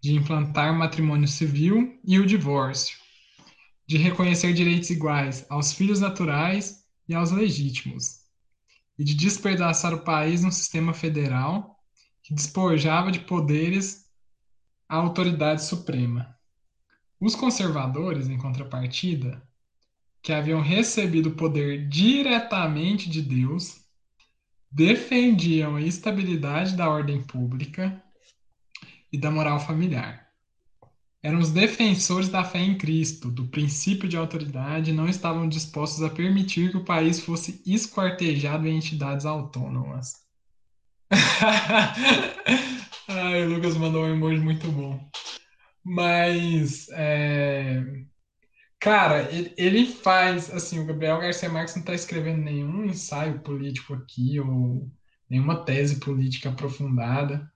[0.00, 3.06] de implantar o matrimônio civil e o divórcio
[3.86, 8.22] de reconhecer direitos iguais aos filhos naturais e aos legítimos,
[8.98, 11.78] e de despedaçar o país num sistema federal
[12.22, 14.06] que despojava de poderes
[14.88, 16.34] a autoridade suprema.
[17.20, 19.40] Os conservadores, em contrapartida,
[20.20, 23.85] que haviam recebido o poder diretamente de Deus,
[24.76, 28.02] defendiam a estabilidade da ordem pública
[29.10, 30.26] e da moral familiar
[31.26, 36.00] eram os defensores da fé em Cristo, do princípio de autoridade, e não estavam dispostos
[36.04, 40.24] a permitir que o país fosse esquartejado em entidades autônomas.
[43.08, 45.00] Ai, o Lucas mandou um emoji muito bom.
[45.82, 47.82] Mas, é,
[48.80, 54.38] cara, ele, faz, assim, o Gabriel Garcia Marques não está escrevendo nenhum ensaio político aqui,
[54.40, 54.90] ou
[55.28, 57.50] nenhuma tese política aprofundada.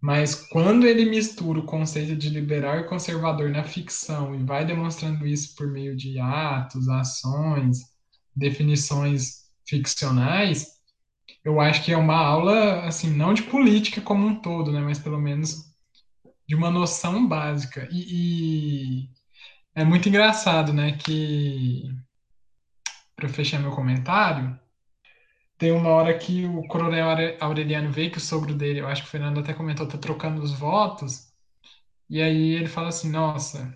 [0.00, 5.26] Mas quando ele mistura o conceito de liberal e conservador na ficção e vai demonstrando
[5.26, 7.78] isso por meio de atos, ações,
[8.36, 10.74] definições ficcionais,
[11.44, 14.98] eu acho que é uma aula, assim, não de política como um todo, né, mas
[14.98, 15.74] pelo menos
[16.46, 17.88] de uma noção básica.
[17.90, 19.10] E, e
[19.74, 21.88] é muito engraçado, né, que
[23.16, 24.58] para fechar meu comentário,
[25.56, 27.06] tem uma hora que o coronel
[27.40, 30.42] Aureliano vê que o sogro dele, eu acho que o Fernando até comentou, tá trocando
[30.42, 31.32] os votos.
[32.10, 33.74] E aí ele fala assim, nossa.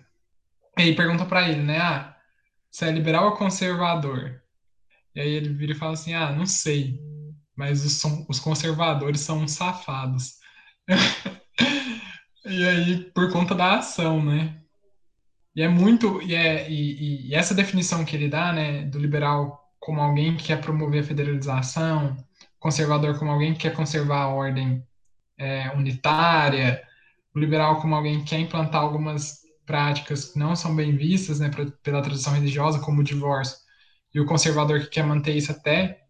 [0.77, 1.79] E aí pergunta para ele, né?
[1.79, 2.17] Ah,
[2.69, 4.41] você é liberal ou conservador?
[5.15, 6.99] E aí ele vira e fala assim, ah, não sei.
[7.55, 10.35] Mas os, os conservadores são uns safados.
[12.45, 14.58] e aí, por conta da ação, né?
[15.59, 16.21] E é muito.
[16.21, 20.45] E, é, e, e essa definição que ele dá, né, do liberal como alguém que
[20.45, 22.15] quer promover a federalização,
[22.57, 24.81] conservador como alguém que quer conservar a ordem
[25.37, 26.81] é, unitária,
[27.35, 31.49] o liberal como alguém que quer implantar algumas práticas que não são bem vistas né,
[31.49, 33.57] pra, pela tradição religiosa, como o divórcio,
[34.13, 36.03] e o conservador que quer manter isso até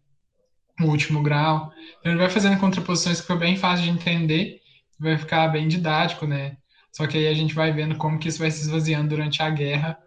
[0.80, 1.72] o último grau.
[1.98, 4.60] Então, ele vai fazendo contraposições que ficam bem fácil de entender,
[4.98, 6.56] vai ficar bem didático, né?
[6.92, 9.50] Só que aí a gente vai vendo como que isso vai se esvaziando durante a
[9.50, 9.98] guerra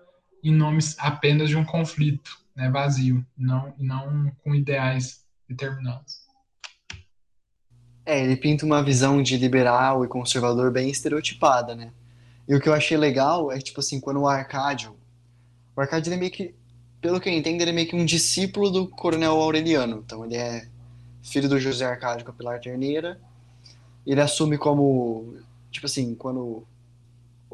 [0.44, 6.24] em nomes apenas de um conflito, né, vazio, não, não com ideais determinados.
[8.06, 11.94] É, ele pinta uma visão de liberal e conservador bem estereotipada, né?
[12.46, 14.94] E o que eu achei legal é, tipo assim, quando o Arcádio...
[15.74, 16.54] O Arcádio, ele é meio que...
[17.00, 20.04] Pelo que eu entendo, ele é meio que um discípulo do Coronel Aureliano.
[20.06, 20.68] Então, ele é
[21.22, 23.20] filho do José Arcádio Capilar Terneira.
[24.06, 25.38] Ele assume como...
[25.72, 26.68] Tipo assim, quando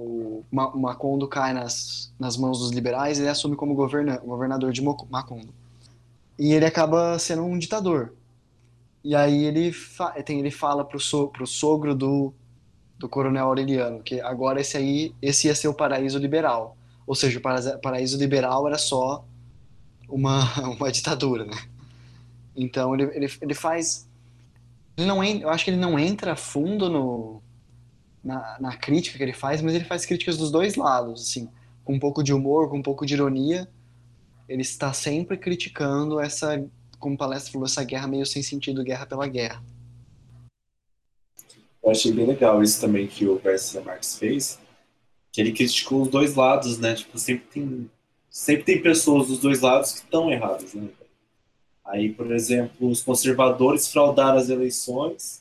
[0.01, 5.53] o Macondo cai nas, nas mãos dos liberais, ele assume como governa, governador de Macondo.
[6.37, 8.13] E ele acaba sendo um ditador.
[9.03, 12.33] E aí ele, fa tem, ele fala pro, so pro sogro do,
[12.97, 16.77] do coronel Aureliano que agora esse aí esse ia ser o paraíso liberal.
[17.05, 19.25] Ou seja, o paraíso liberal era só
[20.07, 20.43] uma,
[20.77, 21.57] uma ditadura, né?
[22.55, 24.07] Então ele, ele, ele faz...
[24.95, 27.41] Ele não, eu acho que ele não entra fundo no,
[28.23, 31.49] na, na crítica que ele faz, mas ele faz críticas dos dois lados, assim,
[31.83, 33.69] com um pouco de humor, com um pouco de ironia.
[34.47, 36.63] Ele está sempre criticando essa,
[36.97, 39.63] como o palestra falou, essa guerra meio sem sentido, guerra pela guerra.
[41.81, 44.59] Eu achei bem legal isso também que o Garcia Marques fez,
[45.31, 46.93] que ele criticou os dois lados, né?
[46.93, 47.91] Tipo, sempre tem,
[48.29, 50.89] sempre tem pessoas dos dois lados que estão erradas, né?
[51.85, 55.38] Aí, por exemplo, os conservadores fraudaram as eleições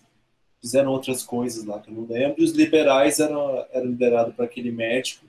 [0.61, 4.45] fizeram outras coisas lá que eu não lembro, e os liberais eram, eram liderados por
[4.45, 5.25] aquele médico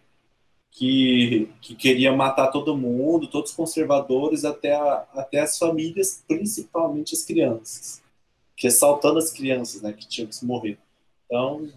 [0.72, 7.16] que, que queria matar todo mundo, todos os conservadores, até, a, até as famílias, principalmente
[7.16, 8.02] as crianças,
[8.56, 10.78] que assaltando as crianças, né, que tinham que morrer.
[11.26, 11.68] Então,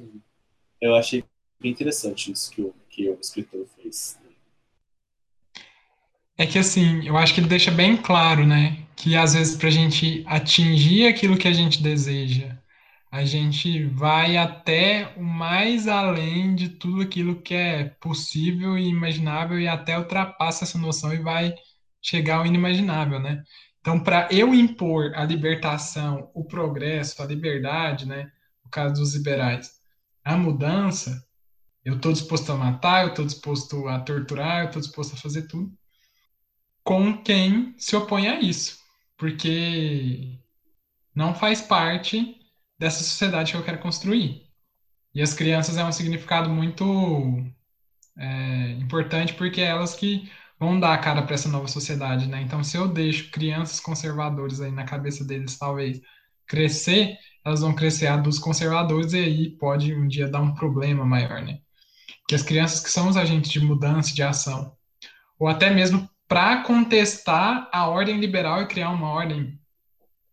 [0.81, 1.25] eu achei
[1.61, 4.19] bem interessante isso que o, que o escritor fez.
[6.37, 9.69] É que assim, eu acho que ele deixa bem claro, né, que às vezes para
[9.69, 12.57] a gente atingir aquilo que a gente deseja,
[13.13, 19.61] a gente vai até o mais além de tudo aquilo que é possível e imaginável
[19.61, 21.55] e até ultrapassa essa noção e vai
[22.01, 23.45] chegar ao inimaginável, né?
[23.81, 28.33] Então, para eu impor a libertação, o progresso, a liberdade, né,
[28.65, 29.71] no caso dos liberais,
[30.25, 31.23] a mudança,
[31.85, 35.43] eu estou disposto a matar, eu estou disposto a torturar, eu estou disposto a fazer
[35.49, 35.71] tudo
[36.83, 38.79] com quem se opõe a isso,
[39.19, 40.39] porque
[41.15, 42.42] não faz parte
[42.83, 44.43] dessa sociedade que eu quero construir.
[45.15, 46.85] E as crianças é um significado muito
[48.19, 52.43] é, importante porque é elas que vão dar a cara para essa nova sociedade, né?
[52.43, 56.01] Então, se eu deixo crianças conservadoras aí na cabeça deles, talvez
[56.45, 61.41] crescer, elas vão crescer adultos conservadores e aí pode um dia dar um problema maior,
[61.41, 61.61] né?
[62.27, 64.77] Que as crianças que são os agentes de mudança, de ação,
[65.39, 69.57] ou até mesmo para contestar a ordem liberal e criar uma ordem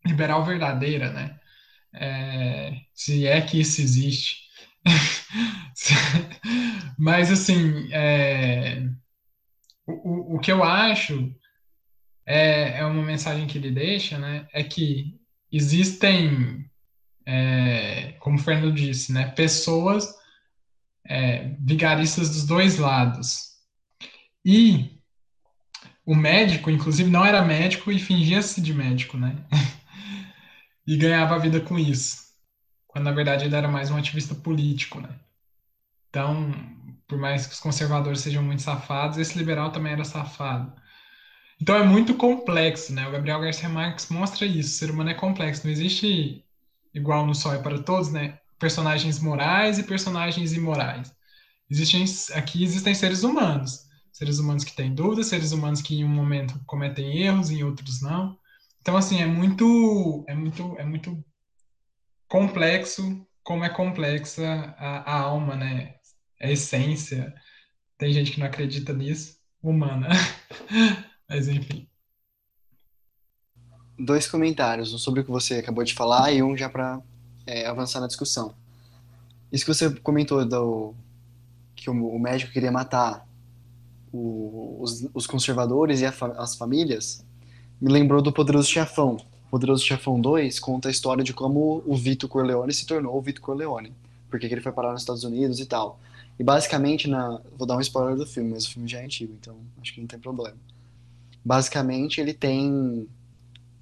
[0.03, 1.38] liberal verdadeira, né?
[1.93, 4.37] É, se é que isso existe.
[6.97, 8.87] Mas, assim, é,
[9.87, 11.33] o, o que eu acho
[12.25, 14.47] é, é uma mensagem que ele deixa, né?
[14.53, 15.19] É que
[15.51, 16.65] existem,
[17.25, 19.31] é, como o Fernando disse, né?
[19.31, 20.13] Pessoas
[21.05, 23.49] é, vigaristas dos dois lados.
[24.45, 24.99] E
[26.05, 29.35] o médico, inclusive, não era médico e fingia-se de médico, né?
[30.89, 32.17] e ganhava a vida com isso.
[32.87, 35.19] Quando na verdade ele era mais um ativista político, né?
[36.09, 36.51] Então,
[37.07, 40.73] por mais que os conservadores sejam muito safados, esse liberal também era safado.
[41.61, 43.07] Então é muito complexo, né?
[43.07, 44.69] O Gabriel Garcia Marques mostra isso.
[44.69, 45.63] O ser humano é complexo.
[45.63, 46.43] Não existe
[46.91, 48.39] igual no Sol é para todos, né?
[48.57, 51.13] Personagens morais e personagens imorais.
[51.69, 56.09] Existem aqui existem seres humanos, seres humanos que têm dúvidas, seres humanos que em um
[56.09, 58.38] momento cometem erros, em outros não.
[58.89, 61.23] Então, assim, é muito, é muito, é muito
[62.27, 64.43] complexo como é complexa
[64.79, 65.93] a, a alma, né?
[66.41, 67.31] A essência.
[67.99, 70.09] Tem gente que não acredita nisso, humana.
[71.29, 71.87] Mas, enfim.
[73.95, 76.99] Dois comentários, um sobre o que você acabou de falar e um já para
[77.45, 78.55] é, avançar na discussão.
[79.51, 80.95] Isso que você comentou do
[81.75, 83.23] que o, o médico queria matar
[84.11, 87.23] o, os, os, conservadores e a, as famílias
[87.81, 89.17] me lembrou do Poderoso Chefão.
[89.49, 93.41] Poderoso Chefão 2 conta a história de como o Vito Corleone se tornou o Vito
[93.41, 93.93] Corleone.
[94.29, 95.99] Porque ele foi parar nos Estados Unidos e tal.
[96.37, 99.33] E basicamente, na, vou dar um spoiler do filme, mas o filme já é antigo,
[99.39, 100.57] então acho que não tem problema.
[101.43, 103.07] Basicamente, ele tem.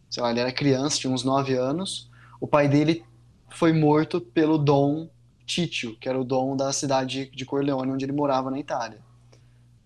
[0.09, 2.09] Sei lá, ele era criança, tinha uns 9 anos.
[2.39, 3.03] O pai dele
[3.49, 5.09] foi morto pelo Dom
[5.45, 8.99] Títio, que era o dom da cidade de Corleone, onde ele morava na Itália.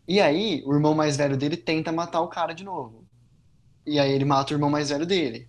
[0.07, 3.00] E aí, o irmão mais velho dele tenta matar o cara de novo.
[3.85, 5.47] E aí ele mata o irmão mais velho dele.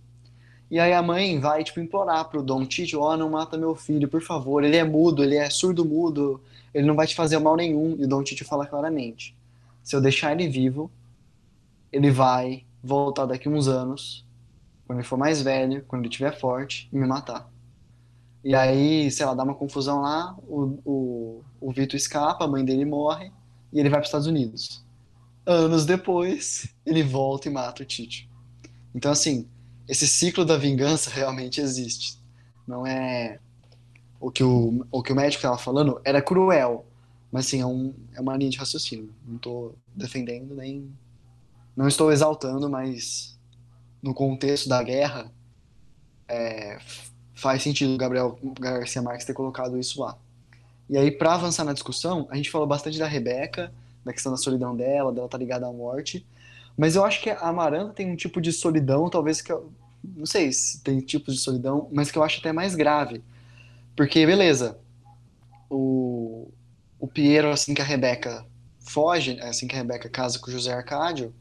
[0.71, 3.75] E aí a mãe vai, tipo, implorar pro Dom Tite, ó, oh, não mata meu
[3.75, 4.63] filho, por favor.
[4.63, 6.41] Ele é mudo, ele é surdo-mudo,
[6.73, 7.95] ele não vai te fazer mal nenhum.
[7.99, 9.35] E o Dom Tite fala claramente,
[9.83, 10.89] se eu deixar ele vivo,
[11.91, 14.25] ele vai voltar daqui uns anos,
[14.87, 17.47] quando ele for mais velho, quando ele estiver forte, e me matar.
[18.43, 22.65] E aí, sei lá, dá uma confusão lá, o, o, o Vito escapa, a mãe
[22.65, 23.31] dele morre,
[23.71, 24.82] e ele vai para os Estados Unidos.
[25.45, 28.29] Anos depois, ele volta e mata o Tite.
[28.95, 29.47] Então, assim,
[29.87, 32.17] esse ciclo da vingança realmente existe.
[32.67, 33.39] Não é
[34.19, 36.85] o que o, o, que o médico estava falando era cruel,
[37.31, 39.13] mas sim é, um, é uma linha de raciocínio.
[39.25, 40.89] Não estou defendendo nem
[41.75, 43.37] não estou exaltando, mas
[44.01, 45.31] no contexto da guerra
[46.27, 46.77] é,
[47.33, 50.17] faz sentido o Gabriel Garcia Marques ter colocado isso lá.
[50.89, 53.73] E aí, para avançar na discussão, a gente falou bastante da Rebeca,
[54.03, 56.25] da questão da solidão dela, dela tá ligada à morte.
[56.77, 59.71] Mas eu acho que a Amaranta tem um tipo de solidão, talvez que eu.
[60.03, 63.23] Não sei se tem tipos de solidão, mas que eu acho até mais grave.
[63.95, 64.77] Porque, beleza,
[65.69, 66.49] o,
[66.99, 68.45] o Piero, assim que a Rebeca
[68.79, 71.33] foge, assim que a Rebeca casa com o José Arcádio,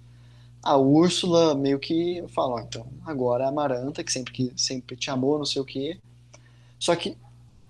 [0.63, 5.11] a Úrsula meio que fala, ó, então, agora a Amaranta, que sempre, que sempre te
[5.11, 5.99] amou, não sei o quê.
[6.79, 7.17] Só que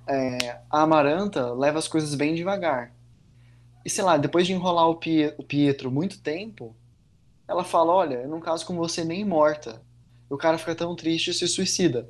[0.06, 2.92] é, a Amaranta leva as coisas bem devagar.
[3.84, 4.98] E sei lá, depois de enrolar o,
[5.38, 6.74] o Pietro muito tempo,
[7.46, 9.82] ela fala: Olha, eu não caso com você nem morta.
[10.30, 12.08] E o cara fica tão triste e se suicida.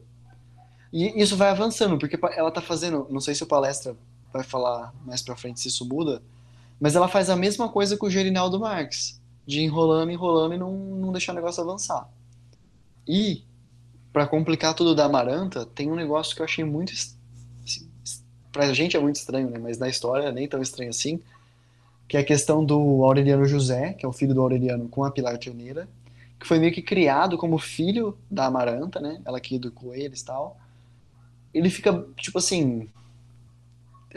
[0.92, 3.06] E isso vai avançando, porque ela tá fazendo.
[3.10, 3.96] Não sei se o palestra
[4.32, 6.22] vai falar mais pra frente se isso muda,
[6.80, 10.72] mas ela faz a mesma coisa com o Gerinaldo Marx, de enrolando, enrolando e não,
[10.72, 12.08] não deixar o negócio avançar.
[13.06, 13.42] E,
[14.12, 16.92] para complicar tudo da Amaranta, tem um negócio que eu achei muito.
[16.92, 17.88] Assim,
[18.50, 19.58] pra gente é muito estranho, né?
[19.58, 21.20] Mas na história é nem tão estranho assim
[22.12, 25.10] que é a questão do Aureliano José, que é o filho do Aureliano com a
[25.10, 25.88] Pilar Torneira,
[26.38, 29.22] que foi meio que criado como filho da Amaranta, né?
[29.24, 30.58] Ela que educou eles e tal.
[31.54, 32.86] Ele fica, tipo assim,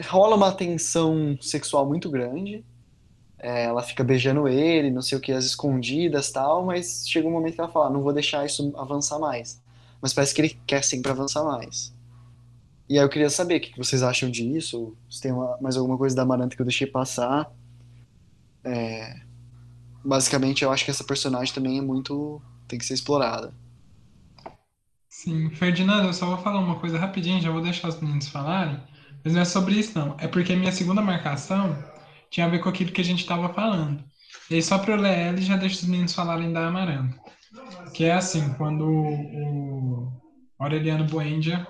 [0.04, 2.62] rola uma tensão sexual muito grande.
[3.38, 7.32] É, ela fica beijando ele, não sei o que, as escondidas tal, mas chega um
[7.32, 9.58] momento que ela fala, não vou deixar isso avançar mais.
[10.02, 11.94] Mas parece que ele quer sempre avançar mais.
[12.90, 15.96] E aí eu queria saber o que vocês acham disso, se tem uma, mais alguma
[15.96, 17.50] coisa da Amaranta que eu deixei passar.
[18.66, 19.20] É,
[20.04, 22.42] basicamente, eu acho que essa personagem também é muito.
[22.66, 23.54] tem que ser explorada.
[25.08, 28.78] Sim, Ferdinando, eu só vou falar uma coisa rapidinho, já vou deixar os meninos falarem,
[29.24, 30.16] mas não é sobre isso, não.
[30.18, 31.76] É porque minha segunda marcação
[32.28, 34.04] tinha a ver com aquilo que a gente estava falando.
[34.50, 37.18] E aí, só para eu ler ela, já deixo os meninos falarem da Amaranta.
[37.94, 40.12] Que é assim, quando o
[40.58, 41.66] Aureliano Buendia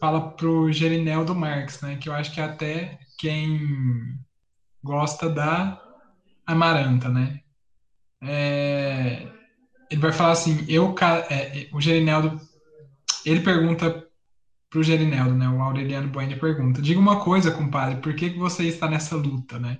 [0.00, 1.96] fala pro Gerinel do Marx, né?
[1.96, 3.60] Que eu acho que é até quem
[4.82, 5.87] gosta da
[6.48, 7.42] Amaranta, né?
[8.22, 9.28] É,
[9.90, 10.94] ele vai falar assim, eu,
[11.30, 12.40] é, o Gerineldo,
[13.24, 14.08] ele pergunta
[14.70, 15.46] pro Gerineldo, né?
[15.46, 19.58] O Aureliano Bueno pergunta, diga uma coisa, compadre, por que, que você está nessa luta,
[19.58, 19.78] né?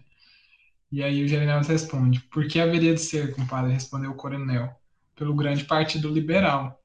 [0.93, 3.73] E aí o Gerineldo responde, por que haveria de ser, compadre?
[3.73, 4.71] Respondeu o coronel,
[5.17, 6.79] pelo grande partido liberal.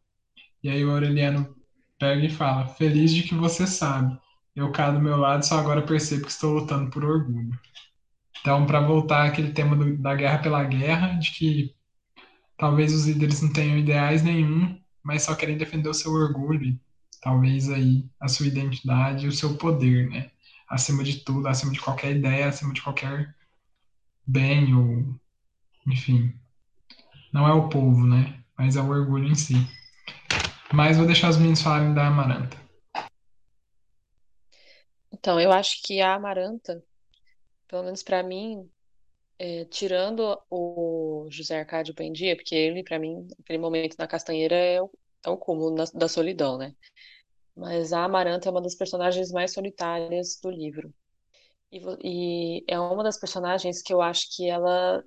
[0.64, 1.56] E aí o Aureliano
[2.00, 4.18] pega e fala, feliz de que você sabe.
[4.56, 7.52] Eu cá do meu lado só agora percebo que estou lutando por orgulho.
[8.44, 11.74] Então, para voltar àquele tema do, da guerra pela guerra, de que
[12.58, 16.78] talvez os líderes não tenham ideais nenhum, mas só querem defender o seu orgulho,
[17.22, 20.30] talvez aí a sua identidade e o seu poder, né?
[20.70, 23.34] Acima de tudo, acima de qualquer ideia, acima de qualquer
[24.28, 25.18] bem ou
[25.88, 26.38] enfim.
[27.32, 28.44] Não é o povo, né?
[28.58, 29.56] Mas é o orgulho em si.
[30.74, 32.58] Mas vou deixar os meninos falarem da Amaranta.
[35.14, 36.84] Então, eu acho que a Amaranta
[37.74, 38.70] pelo menos para mim,
[39.40, 44.80] é, tirando o José Arcádio Pendia, porque ele, para mim, aquele momento na Castanheira é
[44.80, 44.92] o,
[45.26, 46.76] é o cúmulo da, da solidão, né?
[47.56, 50.94] Mas a Amaranta é uma das personagens mais solitárias do livro.
[51.72, 55.04] E, e é uma das personagens que eu acho que ela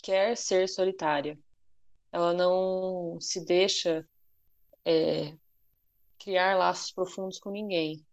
[0.00, 1.36] quer ser solitária.
[2.12, 4.08] Ela não se deixa
[4.84, 5.36] é,
[6.20, 8.06] criar laços profundos com ninguém.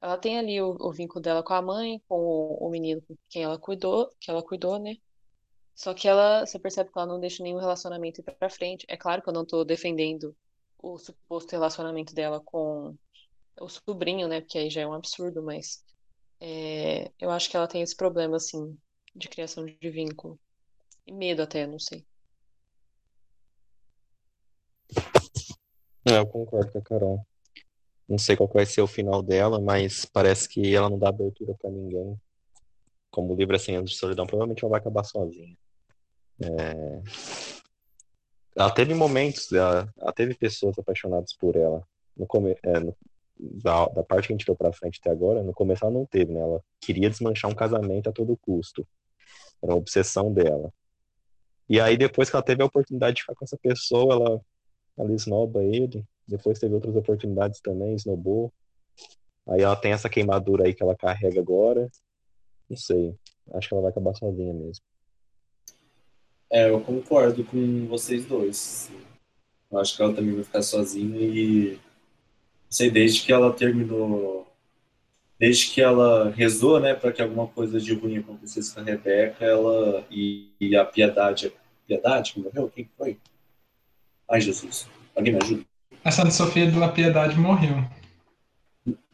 [0.00, 3.14] Ela tem ali o, o vínculo dela com a mãe, com o, o menino com
[3.28, 4.96] quem ela cuidou, que ela cuidou, né?
[5.74, 8.84] Só que ela, você percebe que ela não deixa nenhum relacionamento ir pra frente.
[8.88, 10.36] É claro que eu não tô defendendo
[10.78, 12.96] o suposto relacionamento dela com
[13.60, 14.40] o sobrinho, né?
[14.40, 15.84] Porque aí já é um absurdo, mas
[16.40, 18.76] é, eu acho que ela tem esse problema, assim,
[19.14, 20.38] de criação de vínculo.
[21.06, 22.04] E medo até, não sei.
[26.06, 27.26] É, eu concordo com a Carol.
[28.10, 31.54] Não sei qual vai ser o final dela, mas parece que ela não dá abertura
[31.54, 32.20] para ninguém.
[33.08, 35.56] como o livro é 100 anos de solidão, provavelmente ela vai acabar sozinha.
[36.42, 37.02] É...
[38.56, 41.86] Ela teve momentos, ela, ela, teve pessoas apaixonadas por ela.
[42.16, 42.56] No come...
[42.64, 42.96] É, no...
[43.38, 46.04] Da, da, parte que a gente viu pra frente até agora, no começo ela não
[46.04, 46.40] teve, né?
[46.40, 48.86] Ela queria desmanchar um casamento a todo custo.
[49.62, 50.72] Era uma obsessão dela.
[51.68, 54.40] E aí, depois que ela teve a oportunidade de ficar com essa pessoa, ela,
[54.98, 56.04] ela esnoba ele.
[56.30, 58.52] Depois teve outras oportunidades também, esnobou.
[59.48, 61.90] Aí ela tem essa queimadura aí que ela carrega agora.
[62.68, 63.16] Não sei.
[63.52, 64.84] Acho que ela vai acabar sozinha mesmo.
[66.48, 68.90] É, eu concordo com vocês dois.
[69.70, 71.72] Eu acho que ela também vai ficar sozinha e.
[71.72, 74.46] Não sei, desde que ela terminou.
[75.38, 79.44] Desde que ela rezou, né, para que alguma coisa de ruim acontecesse com a Rebeca,
[79.44, 81.52] ela e, e a Piedade.
[81.86, 82.70] Piedade que morreu?
[82.70, 83.18] Quem foi?
[84.28, 84.86] Ai, Jesus.
[85.16, 85.69] Alguém me ajuda?
[86.04, 87.84] A Santa Sofia de La Piedade morreu.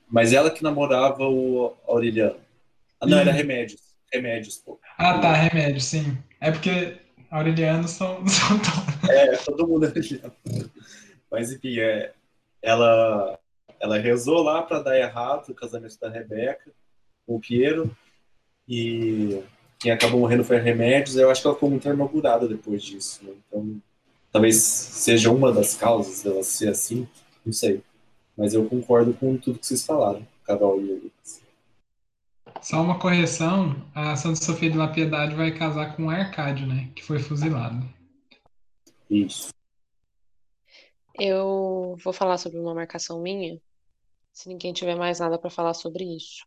[0.08, 2.36] Mas ela que namorava o Aureliano.
[3.00, 3.80] Ah, não, era Remédios.
[4.12, 4.78] Remédios, pô.
[4.96, 6.16] Ah, tá, Remédios, sim.
[6.40, 6.96] É porque
[7.30, 9.10] Aurelianos são, são todos.
[9.10, 10.32] É, todo mundo é Aureliano.
[11.30, 12.12] Mas, enfim, é,
[12.62, 13.38] ela,
[13.80, 16.70] ela rezou lá para dar errado o casamento da Rebeca
[17.26, 17.90] com o Piero.
[18.68, 19.42] E
[19.78, 21.16] quem acabou morrendo foi a Remédios.
[21.16, 23.24] Eu acho que ela ficou muito amargurada depois disso.
[23.24, 23.32] Né?
[23.48, 23.82] Então,
[24.36, 27.08] talvez seja uma das causas dela ser assim.
[27.42, 27.82] Não sei.
[28.36, 31.42] Mas eu concordo com tudo que vocês falaram, Carol e Lucas.
[32.60, 36.90] Só uma correção, a Santa Sofia de La Piedade vai casar com o Arcádio, né?
[36.94, 37.82] Que foi fuzilado.
[39.08, 39.54] Isso.
[41.18, 43.58] Eu vou falar sobre uma marcação minha,
[44.34, 46.44] se ninguém tiver mais nada para falar sobre isso.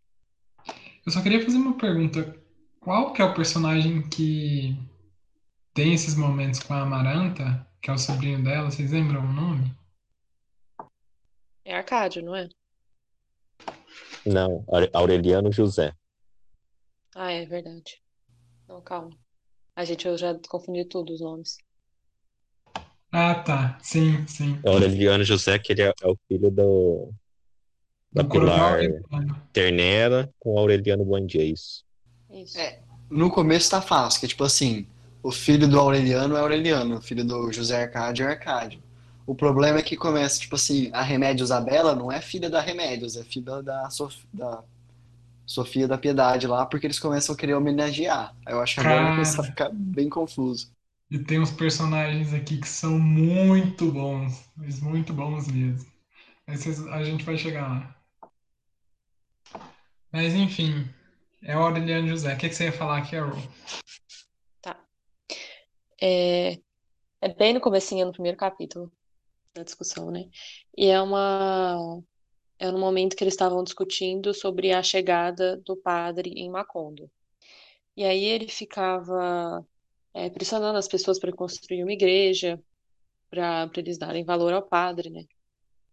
[1.04, 2.40] Eu só queria fazer uma pergunta.
[2.80, 4.78] Qual que é o personagem que
[5.74, 8.70] tem esses momentos com a Amaranta, que é o sobrinho dela?
[8.70, 9.76] Vocês lembram o nome?
[11.64, 12.50] É Arcádio, não é?
[14.26, 15.94] Não, Aureliano José.
[17.16, 18.02] Ah, é verdade.
[18.68, 19.18] Não, calma.
[19.76, 21.58] A gente, eu já confundi tudo os nomes.
[23.12, 23.80] Ah, tá.
[23.82, 24.60] Sim, sim.
[24.66, 27.12] Aureliano José, que ele é, é o filho do,
[28.12, 28.80] da do Pilar
[29.52, 31.84] Ternera com Aureliano Buandias.
[32.30, 32.60] Isso.
[32.60, 34.88] É, no começo tá fácil, que é tipo assim,
[35.22, 38.82] o filho do Aureliano é Aureliano, o filho do José Arcádio é Arcádio.
[39.26, 43.16] O problema é que começa, tipo assim, a Remédios Isabela não é filha da Remédios,
[43.16, 44.18] é filha da, Sof...
[44.34, 44.64] da
[45.46, 48.36] Sofia da Piedade lá, porque eles começam a querer homenagear.
[48.48, 50.72] Eu acho que agora começa a ficar bem confuso.
[51.12, 54.50] E tem uns personagens aqui que são muito bons,
[54.82, 55.88] muito bons mesmo.
[56.48, 57.96] Mas a gente vai chegar lá.
[60.12, 60.88] Mas enfim,
[61.44, 62.34] é o Aureliano José.
[62.34, 63.36] O que, que você ia falar, Carol?
[63.36, 64.29] Tá.
[66.02, 66.60] É,
[67.22, 68.92] é bem no comecinho, no primeiro capítulo
[69.54, 70.30] da discussão, né?
[70.78, 72.02] E é uma
[72.60, 77.10] é no momento que eles estavam discutindo sobre a chegada do padre em Macondo.
[77.96, 79.66] E aí ele ficava
[80.14, 82.62] é, pressionando as pessoas para construir uma igreja,
[83.30, 85.26] para eles darem valor ao padre, né?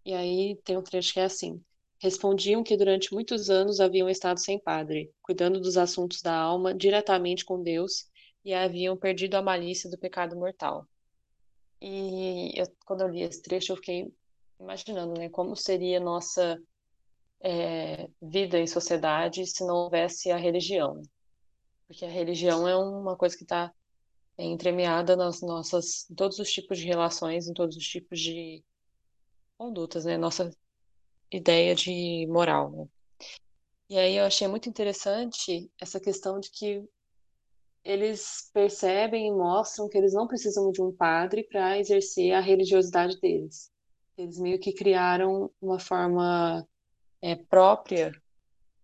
[0.04, 1.62] E aí tem um trecho que é assim:
[2.00, 7.44] respondiam que durante muitos anos haviam estado sem padre, cuidando dos assuntos da alma diretamente
[7.44, 8.06] com Deus
[8.46, 10.86] e haviam perdido a malícia do pecado mortal.
[11.82, 14.14] E eu, quando eu li esse trecho, eu fiquei
[14.60, 16.56] imaginando, né, como seria nossa
[17.40, 21.02] é, vida em sociedade se não houvesse a religião.
[21.88, 23.74] Porque a religião é uma coisa que está
[24.38, 28.62] é, entremeada nas nossas, em todos os tipos de relações, em todos os tipos de
[29.58, 30.48] condutas, né, nossa
[31.32, 32.88] ideia de moral, né?
[33.88, 36.84] E aí eu achei muito interessante essa questão de que
[37.86, 43.20] eles percebem e mostram que eles não precisam de um padre para exercer a religiosidade
[43.20, 43.70] deles.
[44.18, 46.66] Eles meio que criaram uma forma
[47.22, 48.10] é, própria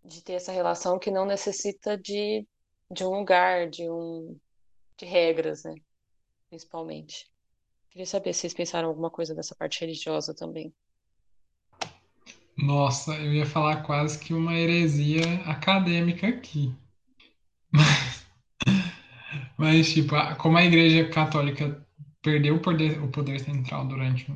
[0.05, 2.46] de ter essa relação que não necessita de,
[2.88, 4.38] de um lugar, de um
[4.96, 5.74] de regras, né?
[6.48, 7.28] Principalmente.
[7.90, 10.72] Queria saber se vocês pensaram alguma coisa dessa parte religiosa também.
[12.57, 16.72] Nossa, eu ia falar quase que uma heresia acadêmica aqui.
[19.92, 21.86] Tipo, como a Igreja Católica
[22.20, 24.26] perdeu o poder, o poder central durante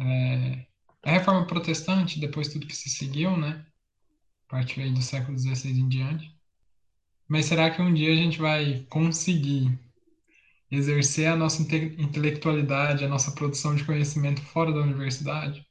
[0.00, 0.66] é,
[1.04, 3.64] a Reforma Protestante, depois tudo que se seguiu, né?
[4.48, 6.34] A partir aí do século XVI em diante.
[7.28, 9.78] Mas será que um dia a gente vai conseguir
[10.70, 15.66] exercer a nossa intelectualidade, a nossa produção de conhecimento fora da universidade?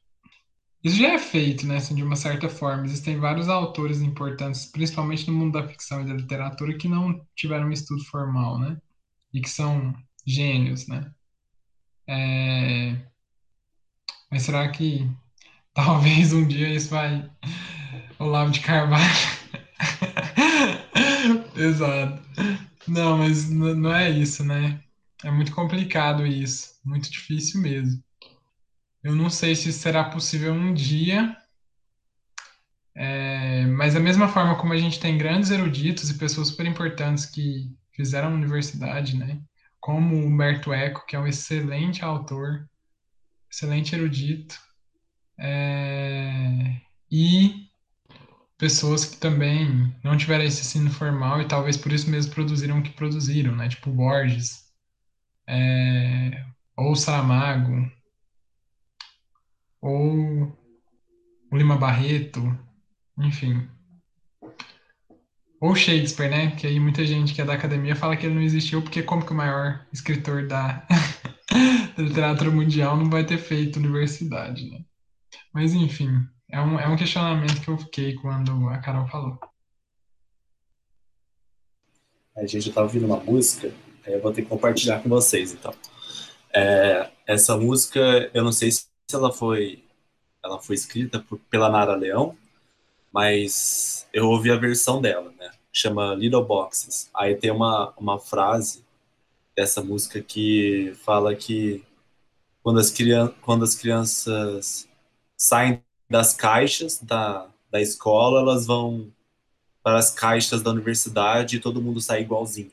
[0.82, 2.86] Isso já é feito, né, assim, de uma certa forma.
[2.86, 7.68] Existem vários autores importantes, principalmente no mundo da ficção e da literatura, que não tiveram
[7.68, 8.80] um estudo formal, né?
[9.32, 9.94] E que são
[10.26, 11.12] gênios, né?
[12.08, 12.96] É...
[14.30, 15.08] Mas será que
[15.74, 17.30] talvez um dia isso vai.
[18.18, 19.04] Olavo de Carvalho.
[21.56, 22.22] Exato.
[22.88, 24.82] Não, mas não é isso, né?
[25.22, 28.02] É muito complicado isso, muito difícil mesmo.
[29.02, 31.36] Eu não sei se será possível um dia,
[32.94, 37.24] é, mas da mesma forma como a gente tem grandes eruditos e pessoas super importantes
[37.26, 39.40] que fizeram a universidade, né?
[39.80, 42.68] Como o Humberto Eco, que é um excelente autor,
[43.50, 44.58] excelente erudito,
[45.38, 46.76] é,
[47.10, 47.70] e
[48.58, 52.82] pessoas que também não tiveram esse ensino formal e talvez por isso mesmo produziram o
[52.82, 53.68] que produziram, né?
[53.68, 54.66] Tipo Borges,
[55.48, 56.44] é,
[56.76, 57.90] ou Saramago,
[59.80, 60.56] ou
[61.52, 62.40] Lima Barreto,
[63.18, 63.68] enfim.
[65.60, 66.50] Ou Shakespeare, né?
[66.56, 69.24] Que aí muita gente que é da academia fala que ele não existiu porque como
[69.24, 70.86] que o maior escritor da,
[71.96, 74.84] da literatura mundial não vai ter feito universidade, né?
[75.52, 76.08] Mas enfim,
[76.50, 79.38] é um, é um questionamento que eu fiquei quando a Carol falou.
[82.36, 83.72] A gente estava ouvindo uma música,
[84.06, 85.74] eu vou ter que compartilhar com vocês, então.
[86.54, 89.84] É, essa música, eu não sei se ela foi,
[90.42, 92.36] ela foi escrita por, pela Nara Leão,
[93.12, 95.50] mas eu ouvi a versão dela, né?
[95.72, 97.10] Chama Little Boxes.
[97.14, 98.84] Aí tem uma, uma frase
[99.56, 101.84] dessa música que fala que
[102.62, 104.88] quando as, crian quando as crianças
[105.36, 109.12] saem das caixas da, da escola, elas vão
[109.82, 112.72] para as caixas da universidade e todo mundo sai igualzinho.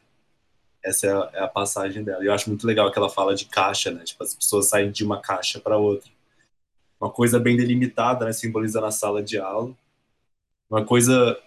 [0.83, 2.23] Essa é a, é a passagem dela.
[2.23, 4.03] Eu acho muito legal que ela fala de caixa, né?
[4.03, 6.09] Tipo, as pessoas saem de uma caixa para outra.
[6.99, 8.33] Uma coisa bem delimitada, né?
[8.33, 9.75] Simbolizando a sala de aula.
[10.69, 11.39] Uma coisa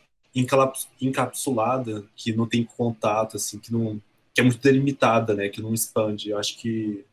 [1.00, 4.00] encapsulada, que não tem contato, assim, que não
[4.32, 5.48] que é muito delimitada, né?
[5.48, 6.30] Que não expande.
[6.30, 7.04] Eu acho que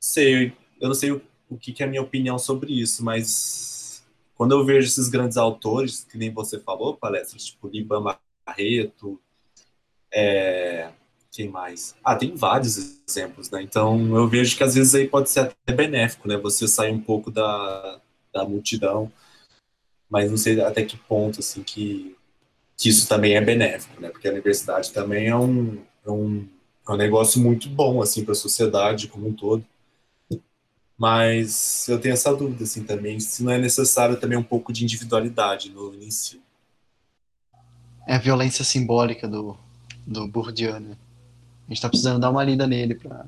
[0.00, 4.04] sei, eu não sei o, o que, que é a minha opinião sobre isso, mas
[4.34, 8.02] quando eu vejo esses grandes autores, que nem você falou, palestras tipo Liban
[8.46, 9.20] Barreto,
[10.12, 10.90] é,
[11.34, 11.96] quem mais?
[12.04, 13.60] Ah, tem vários exemplos, né?
[13.60, 16.36] Então eu vejo que às vezes aí pode ser até benéfico, né?
[16.36, 18.00] Você sair um pouco da,
[18.32, 19.10] da multidão,
[20.08, 22.16] mas não sei até que ponto, assim, que,
[22.76, 24.10] que isso também é benéfico, né?
[24.10, 26.48] Porque a universidade também é um, é um,
[26.88, 29.64] é um negócio muito bom, assim, para a sociedade como um todo.
[30.96, 34.84] Mas eu tenho essa dúvida, assim, também, se não é necessário também um pouco de
[34.84, 36.40] individualidade no início.
[38.06, 39.56] É a violência simbólica do,
[40.06, 40.96] do Bourdieu, né?
[41.66, 43.26] A gente está precisando dar uma lida nele para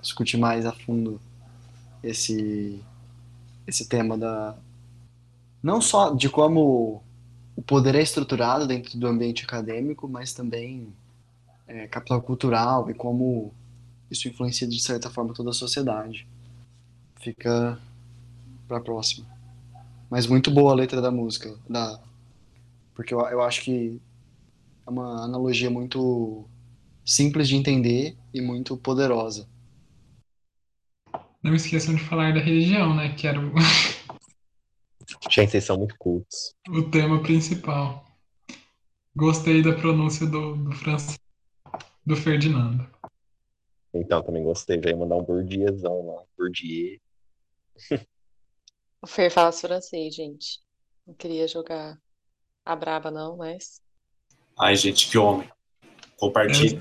[0.00, 1.20] discutir mais a fundo
[2.02, 2.82] esse,
[3.66, 4.56] esse tema da...
[5.62, 7.02] Não só de como
[7.56, 10.88] o poder é estruturado dentro do ambiente acadêmico, mas também
[11.66, 13.52] é, capital cultural e como
[14.10, 16.26] isso influencia de certa forma toda a sociedade
[17.20, 17.78] fica
[18.68, 19.26] para próxima.
[20.10, 21.98] Mas muito boa a letra da música, da
[22.94, 24.00] porque eu, eu acho que
[24.86, 26.44] é uma analogia muito
[27.04, 29.48] simples de entender e muito poderosa.
[31.42, 33.14] Não esqueçam de falar da religião, né?
[33.14, 33.52] Que era o...
[35.30, 36.54] Gente, vocês são muito cultos.
[36.68, 38.06] o tema principal.
[39.14, 41.18] Gostei da pronúncia do, do francês,
[42.04, 42.88] do Ferdinando.
[43.92, 44.80] Então, também gostei.
[44.84, 46.22] Ia mandar um Bourdieuzão lá.
[46.36, 46.98] Bourdieu.
[49.02, 50.62] O Fer fala francês, gente.
[51.06, 52.00] Não queria jogar
[52.64, 53.82] a braba, não, mas.
[54.58, 55.46] Ai, gente, que homem.
[56.18, 56.78] Compartilha.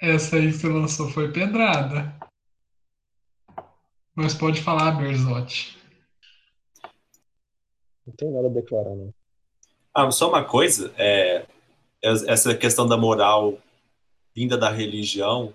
[0.00, 2.14] Essa, essa aí que você lançou foi pedrada.
[4.14, 5.78] Mas pode falar, Berzotti.
[8.06, 9.14] Não tem nada a declarar, não.
[9.94, 11.46] Ah, só uma coisa, é,
[12.02, 13.58] essa questão da moral
[14.34, 15.52] vinda da religião,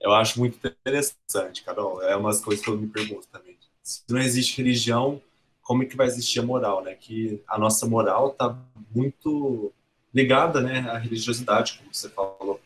[0.00, 2.02] eu acho muito interessante, Carol.
[2.02, 3.50] É umas coisas que eu me pergunto também
[3.82, 5.20] se não existe religião,
[5.62, 6.94] como é que vai existir a moral, né?
[6.94, 8.56] Que a nossa moral está
[8.94, 9.72] muito
[10.14, 12.60] ligada, né, à religiosidade, como você falou.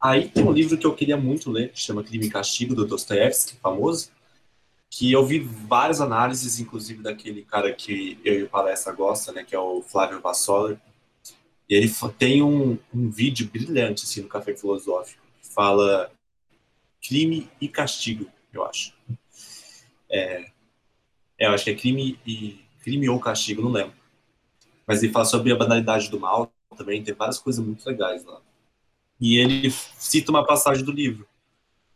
[0.00, 2.86] Aí tem um livro que eu queria muito ler, que chama Crime e Castigo, do
[2.86, 4.10] Dostoiévski, famoso,
[4.90, 9.44] que eu vi várias análises, inclusive daquele cara que eu e o Palestra gosta, né,
[9.44, 10.78] que é o Flávio Vassoler.
[11.68, 16.10] E ele tem um, um vídeo brilhante, assim, no Café Filosófico, que fala
[17.06, 18.94] crime e castigo, eu acho.
[20.10, 20.46] É,
[21.38, 23.97] é, eu acho que é crime e crime ou castigo, não lembro.
[24.88, 28.40] Mas ele fala sobre a banalidade do mal também, tem várias coisas muito legais lá.
[29.20, 31.28] E ele cita uma passagem do livro,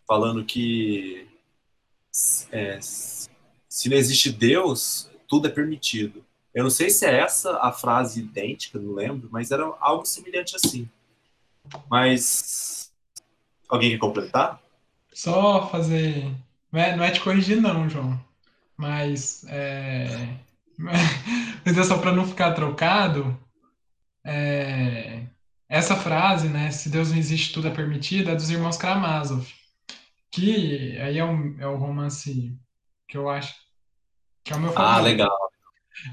[0.06, 1.26] falando que
[2.50, 6.22] é, se não existe Deus, tudo é permitido.
[6.52, 10.54] Eu não sei se é essa a frase idêntica, não lembro, mas era algo semelhante
[10.54, 10.86] assim.
[11.88, 12.92] Mas
[13.68, 14.60] alguém quer completar?
[15.12, 16.30] Só fazer
[16.72, 18.18] não é, não é te corrigir, não, João.
[18.76, 20.34] Mas, é,
[20.82, 23.38] mas é só para não ficar trocado.
[24.24, 25.26] É,
[25.68, 29.46] essa frase, né, se Deus não existe, tudo é permitido, é dos irmãos Karamazov,
[30.32, 32.56] que aí é o, é o romance
[33.08, 33.54] que eu acho
[34.44, 35.00] que é o meu Ah, favorito.
[35.00, 35.30] legal.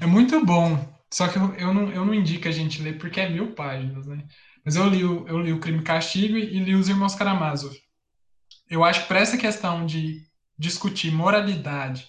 [0.00, 0.78] É muito bom,
[1.12, 4.06] só que eu, eu não, eu não indico a gente ler porque é mil páginas,
[4.06, 4.26] né?
[4.64, 7.74] Mas eu li, o- eu li o Crime e Castigo e li os Irmãos Karamazov.
[8.68, 10.26] Eu acho que para essa questão de
[10.58, 12.08] discutir moralidade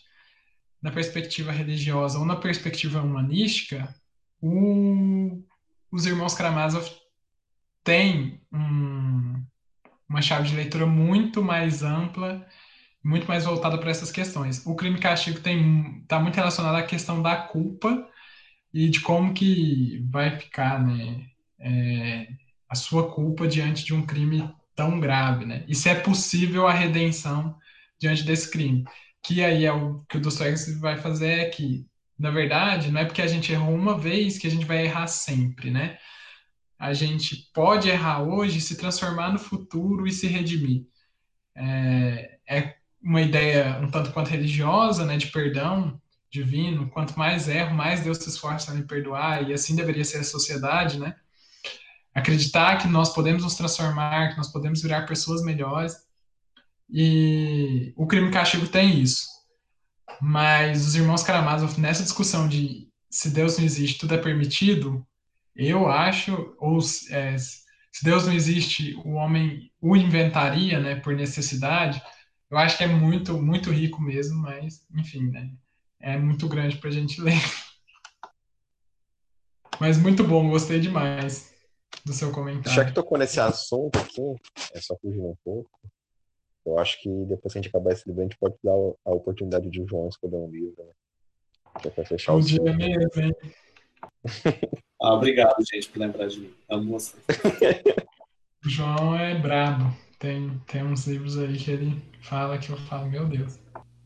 [0.81, 3.93] na perspectiva religiosa ou na perspectiva humanística,
[4.41, 5.43] o-
[5.91, 6.89] os Irmãos Karamazov
[7.83, 9.43] têm um-
[10.09, 12.45] uma chave de leitura muito mais ampla,
[13.03, 14.65] muito mais voltada para essas questões.
[14.65, 18.07] O Crime e Castigo está muito relacionado à questão da culpa
[18.73, 21.25] e de como que vai ficar, né,
[21.59, 22.27] é,
[22.69, 25.65] a sua culpa diante de um crime tão grave, né?
[25.67, 27.57] E se é possível a redenção
[27.99, 28.85] diante desse crime.
[29.23, 31.85] Que aí é o que o Dostoiévski vai fazer é que,
[32.17, 35.07] na verdade, não é porque a gente errou uma vez que a gente vai errar
[35.07, 35.97] sempre, né?
[36.79, 40.87] A gente pode errar hoje, se transformar no futuro e se redimir.
[41.55, 46.01] É, é uma ideia um tanto quanto religiosa, né, de perdão
[46.31, 46.89] divino.
[46.89, 50.23] Quanto mais erro, mais Deus se esforça em me perdoar, e assim deveria ser a
[50.23, 51.15] sociedade, né?
[52.13, 55.95] Acreditar que nós podemos nos transformar, que nós podemos virar pessoas melhores.
[56.91, 59.27] E o crime e castigo tem isso.
[60.21, 65.05] Mas os irmãos Karamazov, nessa discussão de se Deus não existe, tudo é permitido,
[65.55, 66.79] eu acho, ou
[67.09, 72.01] é, se Deus não existe, o homem o inventaria, né, por necessidade.
[72.49, 75.51] Eu acho que é muito, muito rico mesmo, mas, enfim, né,
[75.99, 77.41] é muito grande para a gente ler.
[79.79, 81.53] Mas muito bom, gostei demais
[82.05, 82.93] do seu Já que comentário.
[82.93, 84.21] tocou nesse assunto aqui,
[84.73, 85.69] é só fugir um pouco.
[86.65, 88.71] Eu acho que depois que a gente acabar esse livro, a gente pode dar
[89.05, 90.91] a oportunidade de o João escolher um livro, né?
[91.81, 92.75] Que é pra fechar o Podia ciclo.
[92.75, 93.35] mesmo, hein?
[95.03, 96.53] Ah, obrigado, gente, por lembrar de mim.
[96.69, 97.17] Amo você.
[98.63, 99.91] O João é brabo.
[100.19, 103.59] Tem, tem uns livros aí que ele fala que eu falo, meu Deus.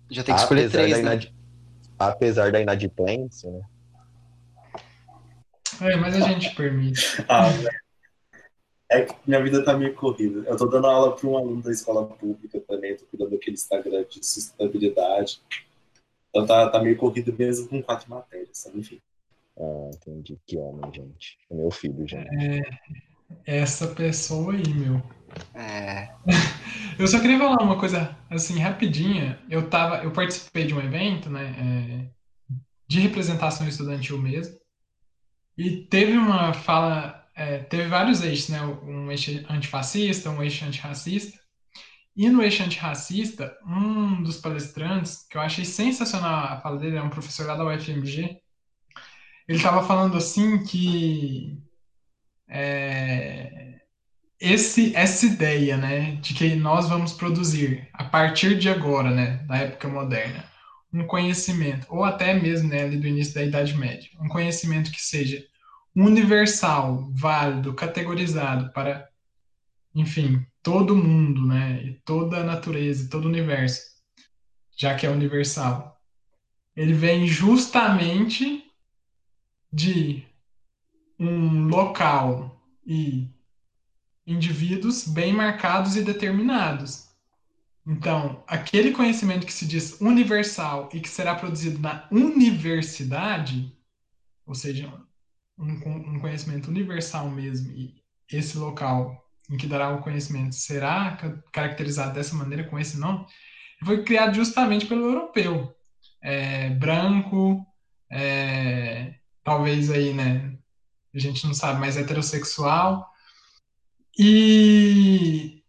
[0.10, 1.02] Já tem que escolher Apesar três, da né?
[1.16, 1.34] inad-
[2.00, 3.62] Apesar da inadimplência, né?
[5.82, 7.22] É, mas a gente permite.
[7.28, 7.85] Ah, velho.
[8.96, 10.48] É que minha vida tá meio corrida.
[10.48, 14.06] Eu tô dando aula para um aluno da escola pública também, tô cuidando daquele Instagram
[14.10, 15.42] de sustentabilidade.
[16.30, 18.80] Então tá, tá meio corrido mesmo com quatro matérias, sabe?
[18.80, 19.00] enfim.
[19.58, 20.38] Ah, entendi.
[20.46, 21.38] Que homem, gente.
[21.50, 22.62] É meu filho, gente.
[23.46, 25.02] Essa pessoa aí, meu.
[25.54, 26.10] É,
[26.98, 29.40] Eu só queria falar uma coisa assim rapidinha.
[29.50, 32.56] Eu tava, eu participei de um evento, né, é,
[32.88, 34.58] de representação estudantil mesmo.
[35.58, 41.38] E teve uma fala, é, teve vários eixos, né, um eixo antifascista, um eixo antirracista.
[42.16, 47.02] E no eixo antirracista, um dos palestrantes, que eu achei sensacional a fala dele, é
[47.02, 48.40] um professor lá da UFMG,
[49.48, 51.62] ele estava falando assim que
[52.48, 53.80] é,
[54.40, 59.58] esse, essa ideia, né, de que nós vamos produzir a partir de agora, né, da
[59.58, 60.46] época moderna,
[60.94, 65.02] um conhecimento, ou até mesmo, né, ali do início da Idade Média, um conhecimento que
[65.02, 65.44] seja
[65.96, 69.10] universal, válido, categorizado para,
[69.94, 73.82] enfim, todo mundo, né, e toda a natureza, todo o universo,
[74.76, 76.02] já que é universal.
[76.76, 78.70] Ele vem justamente
[79.72, 80.24] de
[81.18, 83.30] um local e
[84.28, 87.10] indivíduos bem marcados e determinados.
[87.88, 93.72] Então, aquele conhecimento que se diz universal e que será produzido na universidade,
[94.46, 94.92] ou seja,
[95.58, 95.72] um,
[96.16, 97.96] um conhecimento universal mesmo, e
[98.32, 101.18] esse local em que dará o conhecimento será
[101.52, 103.26] caracterizado dessa maneira, com esse nome,
[103.84, 105.76] foi criado justamente pelo europeu.
[106.22, 107.66] É, branco,
[108.10, 110.58] é, talvez aí, né,
[111.14, 113.08] a gente não sabe, mas heterossexual,
[114.18, 115.64] e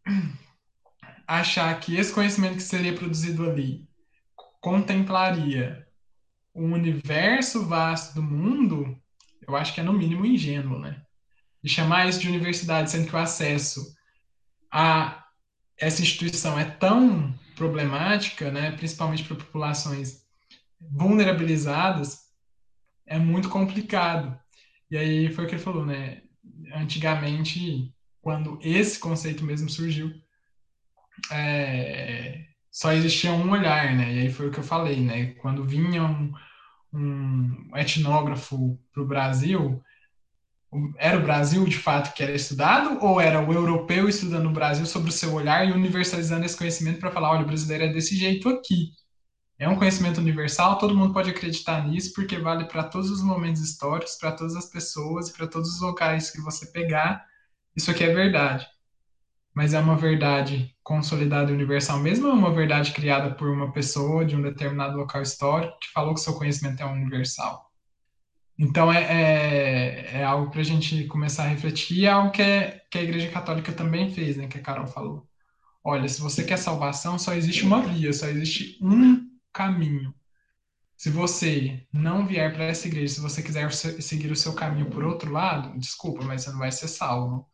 [1.26, 3.86] achar que esse conhecimento que seria produzido ali
[4.60, 5.86] contemplaria
[6.54, 8.98] o universo vasto do mundo,
[9.46, 11.02] eu acho que é no mínimo ingênuo, né?
[11.62, 13.94] E chamar isso de universidade, sendo que o acesso
[14.70, 15.24] a
[15.78, 20.22] essa instituição é tão problemática, né, principalmente para populações
[20.80, 22.26] vulnerabilizadas,
[23.06, 24.38] é muito complicado.
[24.90, 26.22] E aí foi o que ele falou, né?
[26.74, 30.12] Antigamente, quando esse conceito mesmo surgiu,
[31.30, 34.14] é, só existia um olhar, né?
[34.14, 35.26] E aí foi o que eu falei, né?
[35.34, 36.02] Quando vinha
[36.96, 39.82] um, etnógrafo para o Brasil,
[40.98, 44.84] era o Brasil de fato que era estudado ou era o europeu estudando o Brasil
[44.84, 48.16] sobre o seu olhar e universalizando esse conhecimento para falar, olha, o brasileiro é desse
[48.16, 48.90] jeito aqui.
[49.58, 53.62] É um conhecimento universal, todo mundo pode acreditar nisso porque vale para todos os momentos
[53.62, 57.24] históricos, para todas as pessoas, para todos os locais que você pegar
[57.76, 58.66] isso aqui é verdade.
[59.56, 64.22] Mas é uma verdade consolidada e universal mesmo é uma verdade criada por uma pessoa
[64.22, 67.64] de um determinado local histórico que falou que seu conhecimento é universal?
[68.58, 72.42] Então é, é, é algo para a gente começar a refletir e é algo que,
[72.42, 74.46] é, que a Igreja Católica também fez, né?
[74.46, 75.26] Que a Carol falou.
[75.82, 80.14] Olha, se você quer salvação, só existe uma via, só existe um caminho.
[80.98, 85.02] Se você não vier para essa igreja, se você quiser seguir o seu caminho por
[85.02, 87.48] outro lado, desculpa, mas você não vai ser salvo.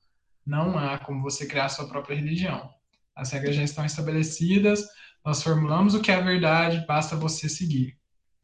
[0.45, 2.71] Não há como você criar a sua própria religião.
[3.15, 4.85] As regras já estão estabelecidas,
[5.25, 7.97] nós formulamos o que é a verdade, basta você seguir.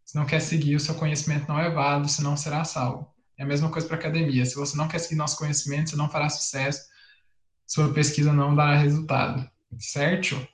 [0.04, 3.12] Se não quer seguir, o seu conhecimento não é válido, senão será salvo.
[3.36, 4.44] É a mesma coisa para academia.
[4.44, 6.86] Se você não quer seguir nosso conhecimento, você não fará sucesso,
[7.66, 9.48] sua pesquisa não dará resultado.
[9.78, 10.48] Certo?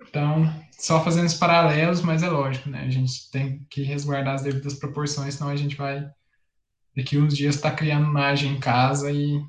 [0.00, 2.84] Então, só fazendo os paralelos, mas é lógico, né?
[2.84, 6.10] A gente tem que resguardar as devidas proporções, senão a gente vai,
[6.96, 9.42] daqui uns dias, estar tá criando imagem em casa e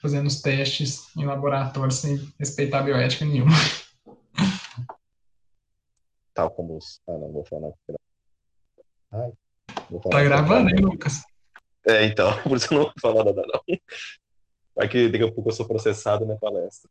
[0.00, 3.54] fazendo os testes em laboratório sem respeitar a bioética nenhuma.
[6.34, 7.00] Tal como os.
[7.08, 7.72] Ah, não, vou falar.
[9.12, 9.32] Ai,
[9.90, 11.22] vou falar tá gravando, hein, Lucas?
[11.86, 13.60] É, então, por isso eu não vou falar nada, não.
[14.74, 16.90] Vai que daqui a pouco eu sou processado na palestra.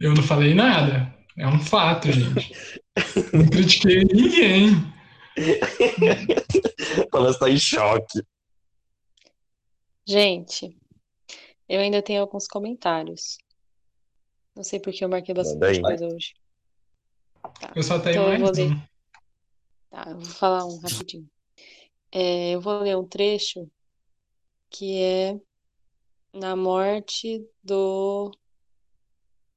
[0.00, 1.14] Eu não falei nada.
[1.36, 2.80] É um fato, gente.
[3.32, 4.70] Não critiquei ninguém.
[7.12, 8.22] Ela está em choque.
[10.06, 10.76] Gente,
[11.74, 13.38] eu ainda tenho alguns comentários.
[14.54, 16.34] Não sei porque eu marquei bastante coisa hoje.
[17.60, 17.72] Tá.
[17.74, 18.72] Eu só tenho então, mais eu vou ler.
[18.72, 18.82] um.
[19.90, 21.28] Tá, eu vou falar um rapidinho.
[22.10, 23.70] É, eu vou ler um trecho
[24.70, 25.40] que é
[26.32, 28.30] na morte do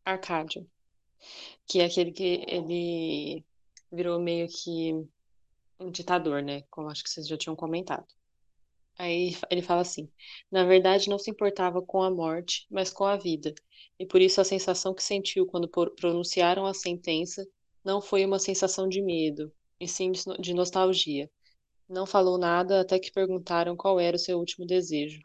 [0.04, 0.68] Arcádio
[1.68, 3.46] que é aquele que ele
[3.92, 4.94] virou meio que
[5.80, 6.64] um ditador, né?
[6.70, 8.06] Como acho que vocês já tinham comentado.
[8.98, 10.10] Aí ele fala assim:
[10.52, 13.54] na verdade, não se importava com a morte, mas com a vida.
[14.00, 17.46] E por isso a sensação que sentiu quando pronunciaram a sentença
[17.84, 21.30] não foi uma sensação de medo, e sim de nostalgia.
[21.88, 25.20] Não falou nada até que perguntaram qual era o seu último desejo.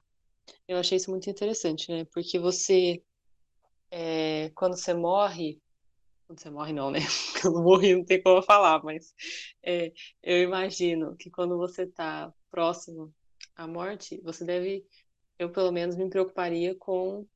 [0.68, 2.06] Eu achei isso muito interessante, né?
[2.12, 3.02] Porque você,
[3.90, 5.60] é, quando você morre,
[6.26, 7.00] quando você morre, não, né?
[7.42, 9.14] Quando morri, não tem como falar, mas
[9.64, 9.92] é,
[10.22, 13.12] eu imagino que quando você está próximo
[13.62, 14.86] à morte, você deve.
[15.38, 17.26] Eu, pelo menos, me preocuparia com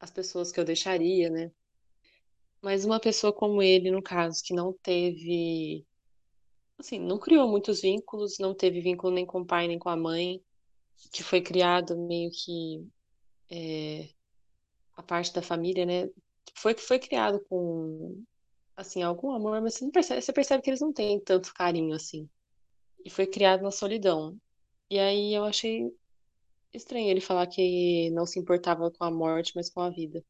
[0.00, 1.50] as pessoas que eu deixaria, né?
[2.62, 5.86] Mas uma pessoa como ele, no caso, que não teve.
[6.78, 9.96] Assim, não criou muitos vínculos, não teve vínculo nem com o pai nem com a
[9.96, 10.42] mãe,
[11.12, 12.86] que foi criado meio que.
[13.50, 14.08] É,
[14.96, 16.10] a parte da família, né?
[16.58, 18.22] foi que foi criado com
[18.76, 22.28] assim algum amor, mas você percebe, você percebe que eles não têm tanto carinho assim.
[23.04, 24.36] E foi criado na solidão.
[24.90, 25.92] E aí eu achei
[26.72, 30.24] estranho ele falar que não se importava com a morte, mas com a vida.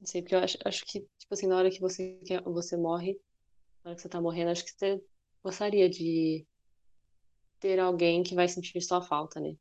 [0.00, 3.18] Não sei, porque eu acho, acho que, tipo assim, na hora que você, você morre,
[3.84, 5.02] na hora que você tá morrendo, acho que você
[5.42, 6.44] gostaria de
[7.60, 9.56] ter alguém que vai sentir sua falta, né?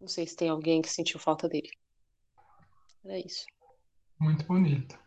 [0.00, 1.70] Não sei se tem alguém que sentiu falta dele.
[3.04, 3.44] Era isso.
[4.18, 4.98] Muito bonito.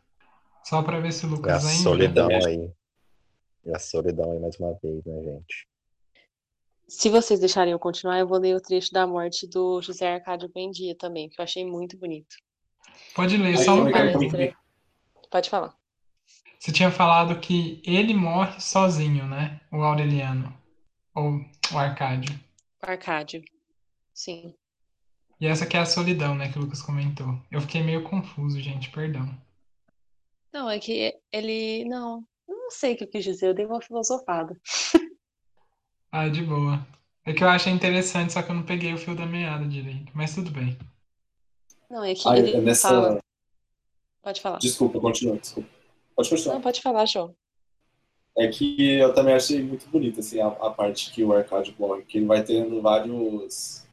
[0.65, 2.71] Só para ver se o Lucas é a solidão aí.
[3.65, 5.72] É a solidão aí mais uma vez, né, gente?
[6.87, 10.49] Se vocês deixarem eu continuar, eu vou ler o trecho da morte do José Arcádio
[10.49, 12.35] Buendia também, que eu achei muito bonito.
[13.15, 13.91] Pode ler, só um
[15.31, 15.75] Pode falar.
[16.59, 19.59] Você tinha falado que ele morre sozinho, né?
[19.71, 20.55] O Aureliano.
[21.15, 21.41] Ou
[21.73, 22.39] o Arcádio.
[22.81, 23.43] O Arcádio.
[24.13, 24.53] Sim.
[25.41, 27.37] E essa aqui é a solidão, né, que o Lucas comentou.
[27.51, 29.29] Eu fiquei meio confuso, gente, perdão.
[30.53, 31.83] Não, é que ele.
[31.85, 34.57] Não, eu não sei o que eu quis dizer, eu dei uma filosofada.
[36.15, 36.85] Ah, de boa.
[37.25, 40.11] É que eu achei interessante, só que eu não peguei o fio da meada direito.
[40.13, 40.77] Mas tudo bem.
[41.89, 42.89] Não, é que ah, ele nessa...
[42.89, 43.19] fala.
[44.21, 44.59] Pode falar.
[44.59, 45.67] Desculpa, continua, desculpa.
[46.15, 46.53] Pode continuar.
[46.53, 47.35] Não, pode falar, João.
[48.37, 52.03] É que eu também achei muito bonito, assim, a, a parte que o Arcádio morre,
[52.03, 53.83] que ele vai tendo vários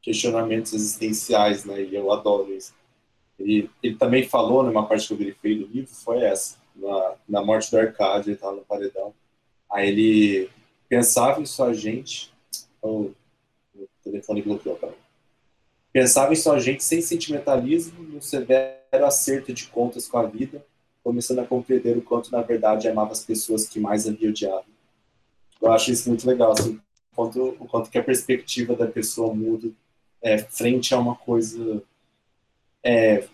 [0.00, 1.82] questionamentos existenciais, né?
[1.82, 2.74] E eu adoro isso.
[3.38, 6.56] Ele, ele também falou, numa parte que eu grifei do livro, foi essa.
[6.74, 9.12] Na, na morte do Arcádio, ele estava no paredão.
[9.70, 10.50] Aí ele
[10.88, 12.32] pensava em sua gente...
[12.80, 13.10] Oh,
[13.74, 14.94] o telefone bloqueou, cara.
[15.92, 20.64] Pensava em gente sem sentimentalismo, no severo acerto de contas com a vida,
[21.02, 24.66] começando a compreender o quanto, na verdade, amava as pessoas que mais havia odiado.
[25.60, 29.34] Eu acho isso muito legal, assim, o quanto, o quanto que a perspectiva da pessoa
[29.34, 29.70] muda
[30.20, 31.82] é, frente a uma coisa
[32.82, 33.26] é,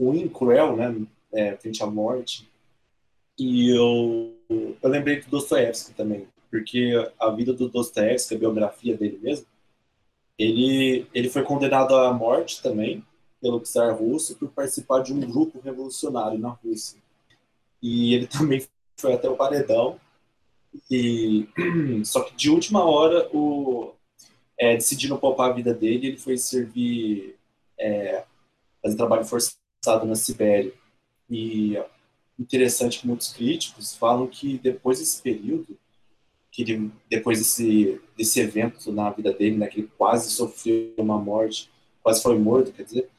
[0.00, 2.48] ruim, cruel, né, é, frente à morte.
[3.38, 6.26] E eu, eu lembrei do Dostoevsky também,
[6.56, 9.46] porque a vida do Dostoevsky, a biografia dele mesmo,
[10.38, 13.04] ele, ele foi condenado à morte também,
[13.42, 16.98] pelo czar russo por participar de um grupo revolucionário na Rússia.
[17.82, 20.00] E ele também foi até o paredão.
[20.90, 21.46] E
[22.04, 23.92] só que de última hora o
[24.58, 24.78] é,
[25.20, 27.36] poupar a vida dele, ele foi servir
[27.78, 28.24] é,
[28.82, 30.72] fazer trabalho forçado na Sibéria.
[31.28, 31.76] E
[32.38, 35.78] interessante que muitos críticos falam que depois desse período,
[36.56, 41.18] que ele, depois desse, desse evento na vida dele, né, que ele quase sofreu uma
[41.18, 41.70] morte,
[42.02, 43.10] quase foi morto, quer dizer,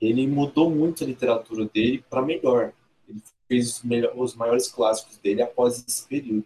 [0.00, 2.72] ele mudou muito a literatura dele para melhor.
[3.08, 3.80] Ele fez
[4.16, 6.44] os, maiores clássicos dele após esse período.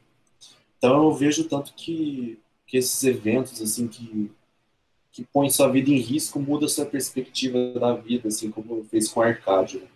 [0.77, 4.31] Então eu vejo tanto que, que esses eventos assim que
[5.11, 9.23] que põem sua vida em risco muda sua perspectiva da vida, assim como fez com
[9.23, 9.79] Arcádio.
[9.79, 9.87] Né?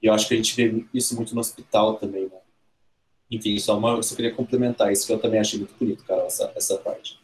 [0.00, 2.38] E eu acho que a gente vê isso muito no hospital também, né?
[3.30, 6.52] Enfim, só, uma, só queria complementar isso, que eu também achei muito bonito, cara, essa,
[6.56, 7.18] essa parte.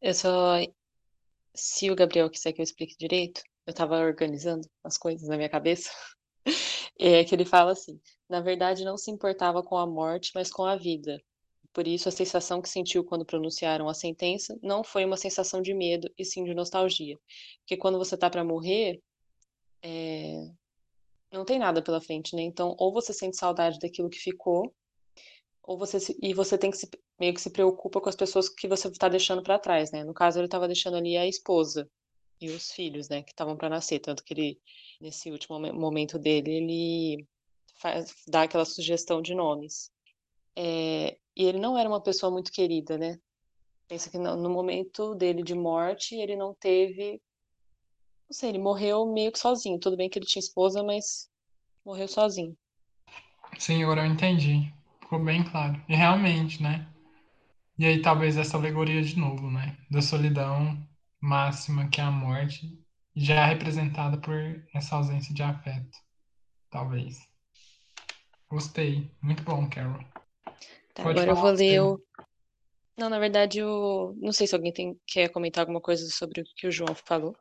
[0.00, 0.56] Eu só.
[1.54, 5.48] Se o Gabriel quiser que eu explique direito, eu estava organizando as coisas na minha
[5.48, 5.90] cabeça.
[7.00, 10.64] É que ele fala assim: na verdade, não se importava com a morte, mas com
[10.64, 11.22] a vida.
[11.72, 15.72] Por isso, a sensação que sentiu quando pronunciaram a sentença não foi uma sensação de
[15.72, 17.16] medo, e sim de nostalgia.
[17.60, 19.00] Porque quando você tá para morrer,
[19.80, 20.50] é,
[21.32, 22.42] não tem nada pela frente, né?
[22.42, 24.74] Então, ou você sente saudade daquilo que ficou,
[25.68, 26.88] ou você se, e você tem que se,
[27.20, 30.02] meio que se preocupa com as pessoas que você está deixando para trás, né?
[30.02, 31.86] No caso, ele estava deixando ali a esposa
[32.40, 34.60] e os filhos, né, que estavam para nascer, tanto que ele
[34.98, 37.26] nesse último momento dele, ele
[37.82, 39.90] faz, dá aquela sugestão de nomes.
[40.56, 43.18] É, e ele não era uma pessoa muito querida, né?
[43.88, 47.20] Pensa que no, no momento dele de morte, ele não teve
[48.30, 49.78] não sei, ele morreu meio que sozinho.
[49.78, 51.28] Tudo bem que ele tinha esposa, mas
[51.84, 52.56] morreu sozinho.
[53.58, 54.77] Sim, agora eu entendi.
[55.08, 55.82] Ficou bem claro.
[55.88, 56.86] E realmente, né?
[57.78, 59.74] E aí talvez essa alegoria de novo, né?
[59.90, 60.86] Da solidão
[61.18, 62.78] máxima que é a morte,
[63.16, 64.36] já representada por
[64.74, 65.96] essa ausência de afeto.
[66.68, 67.26] Talvez.
[68.50, 69.10] Gostei.
[69.22, 70.04] Muito bom, Carol.
[70.92, 71.98] Tá, agora eu vou ler o.
[72.94, 75.00] Não, na verdade, eu não sei se alguém tem...
[75.06, 77.34] quer comentar alguma coisa sobre o que o João falou.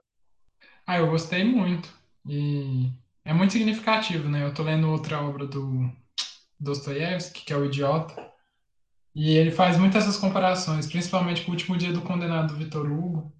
[0.86, 1.94] Ah, eu gostei muito.
[2.26, 2.90] E
[3.26, 4.46] é muito significativo, né?
[4.46, 5.92] Eu tô lendo outra obra do
[6.60, 8.16] Dostoiévski, que é O Idiota,
[9.14, 13.34] e ele faz muitas essas comparações, principalmente com o último dia do condenado Vitor Hugo.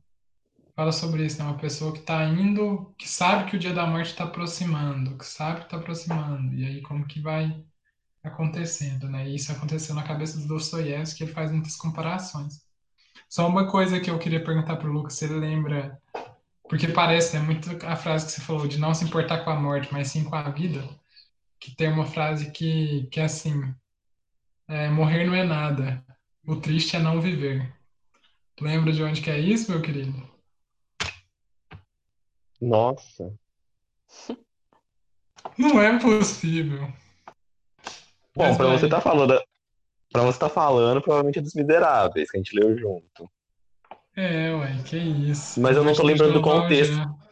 [0.76, 1.46] Fala sobre isso, né?
[1.46, 5.26] Uma pessoa que está indo, que sabe que o dia da morte está aproximando, que
[5.26, 6.54] sabe que está aproximando.
[6.54, 7.64] E aí como que vai
[8.24, 9.28] acontecendo, né?
[9.28, 12.62] E isso aconteceu na cabeça do Dostoiévski, ele faz muitas comparações.
[13.30, 16.00] Só uma coisa que eu queria perguntar para o Lucas, se ele lembra
[16.68, 19.56] porque parece, né, muito a frase que você falou de não se importar com a
[19.56, 20.84] morte, mas sim com a vida,
[21.60, 23.74] que tem uma frase que, que é assim,
[24.68, 26.04] é, morrer não é nada,
[26.46, 27.74] o triste é não viver.
[28.60, 30.28] Lembra de onde que é isso, meu querido?
[32.60, 33.34] Nossa.
[35.58, 36.92] Não é possível.
[38.36, 38.78] Bom, vai.
[38.78, 39.42] você tá falando,
[40.12, 43.30] para você tá falando, provavelmente é dos Miseráveis, que a gente leu junto.
[44.16, 45.60] É, ué, que isso.
[45.60, 46.96] Mas eu não tô lembrando do contexto.
[46.96, 47.27] Valjean.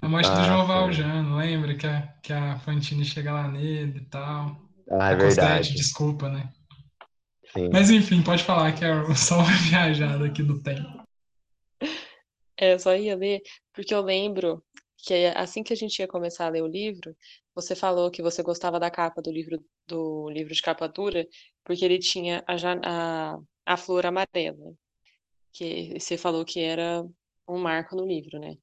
[0.00, 0.66] A morte do Ah, João sim.
[0.66, 4.56] Valjean, lembra que a, que a Fantine chega lá nele e tal.
[4.90, 5.74] Ah, é a verdade.
[5.74, 6.52] desculpa, né?
[7.52, 7.68] Sim.
[7.72, 11.02] Mas enfim, pode falar que é só uma viajada aqui do tempo.
[12.56, 13.40] É, eu só ia ler,
[13.72, 14.64] porque eu lembro
[14.98, 17.16] que assim que a gente ia começar a ler o livro,
[17.54, 21.26] você falou que você gostava da capa do livro, do livro de capa dura,
[21.64, 24.74] porque ele tinha a, a, a flor amarela,
[25.52, 27.04] que você falou que era
[27.46, 28.56] um marco no livro, né?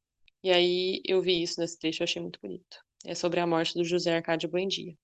[0.45, 2.77] E aí eu vi isso nesse trecho, eu achei muito bonito.
[3.03, 4.95] É sobre a morte do José Arcádio Buendia.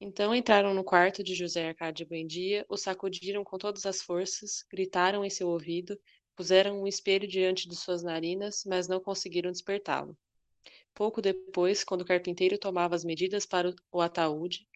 [0.00, 5.24] Então entraram no quarto de José Arcádio Buendia, o sacudiram com todas as forças, gritaram
[5.24, 5.98] em seu ouvido,
[6.36, 10.16] puseram um espelho diante de suas narinas, mas não conseguiram despertá-lo.
[10.94, 14.66] Pouco depois, quando o carpinteiro tomava as medidas para o- ataúde,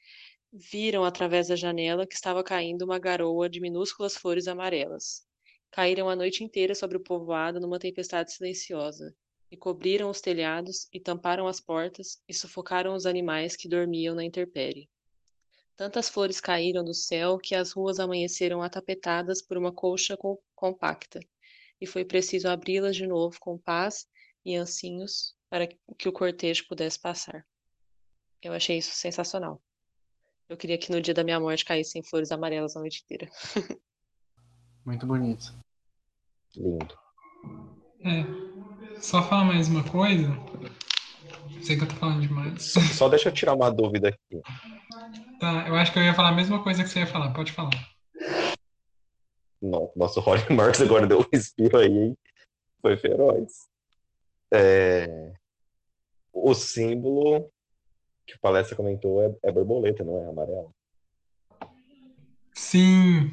[0.53, 5.25] viram através da janela que estava caindo uma garoa de minúsculas flores amarelas.
[5.71, 9.15] Caíram a noite inteira sobre o povoado numa tempestade silenciosa,
[9.51, 14.25] e cobriram os telhados, e tamparam as portas, e sufocaram os animais que dormiam na
[14.25, 14.89] intempérie.
[15.77, 21.21] Tantas flores caíram do céu que as ruas amanheceram atapetadas por uma colcha com- compacta,
[21.81, 24.07] e foi preciso abri-las de novo com paz
[24.45, 27.47] e ancinhos para que o cortejo pudesse passar.
[28.43, 29.63] Eu achei isso sensacional.
[30.49, 33.29] Eu queria que no dia da minha morte caíssem flores amarelas a noite inteira.
[34.85, 35.53] Muito bonito.
[36.55, 36.97] Lindo.
[38.01, 38.46] É,
[39.01, 40.29] só falar mais uma coisa.
[41.63, 42.75] Sei que eu tô falando demais.
[42.95, 44.41] Só deixa eu tirar uma dúvida aqui.
[45.41, 47.33] Tá, eu acho que eu ia falar a mesma coisa que você ia falar.
[47.33, 47.71] Pode falar.
[49.61, 52.19] Não, nosso Roger Marx agora deu um respiro aí, hein?
[52.81, 53.69] Foi feroz.
[54.53, 55.33] É,
[56.33, 57.51] o símbolo
[58.27, 60.75] que o palestra comentou é, é borboleta, não é amarelo.
[62.55, 63.33] Sim,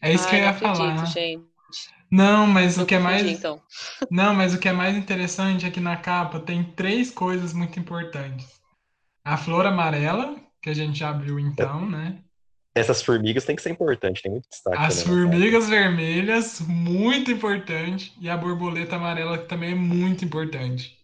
[0.00, 1.06] é isso que eu Ai, ia acredito, falar.
[1.06, 1.53] gente.
[2.10, 3.60] Não, mas o Eu que é mais, então.
[4.10, 7.78] não, mas o que é mais interessante é que na capa tem três coisas muito
[7.78, 8.46] importantes.
[9.24, 12.18] A flor amarela, que a gente já viu então, né?
[12.74, 15.30] Essas formigas tem que ser importante, tem muito destaque As também capa.
[15.30, 20.98] formigas vermelhas, muito importante, e a borboleta amarela, que também é muito importante.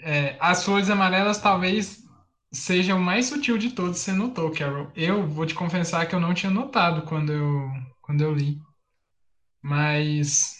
[0.00, 2.04] É, as flores amarelas talvez
[2.52, 4.90] seja o mais sutil de todos, você notou, Carol.
[4.94, 7.70] Eu vou te confessar que eu não tinha notado quando eu,
[8.02, 8.60] quando eu li.
[9.64, 10.58] Mas,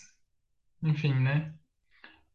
[0.83, 1.53] enfim, né?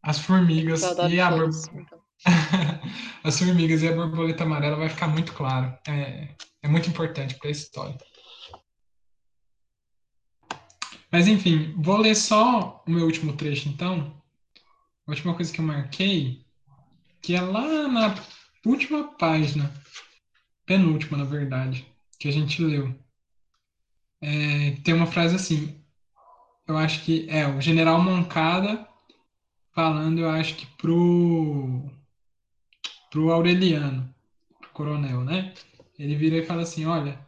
[0.03, 1.67] As formigas e a bor- flores.
[1.73, 1.99] então.
[3.23, 5.75] as formigas e a borboleta amarela vai ficar muito claro.
[5.87, 7.97] É, é muito importante para a história.
[11.11, 14.21] Mas enfim, vou ler só o meu último trecho então.
[15.07, 16.45] A última coisa que eu marquei,
[17.19, 18.13] que é lá na
[18.63, 19.73] última página,
[20.67, 21.83] penúltima na verdade,
[22.19, 22.93] que a gente leu.
[24.21, 25.78] É, tem uma frase assim,
[26.69, 28.87] eu acho que é o general Moncada
[29.73, 31.89] falando, eu acho que pro
[33.09, 34.13] pro Aureliano,
[34.59, 35.53] pro coronel, né?
[35.97, 37.19] Ele vira e fala assim: Olha,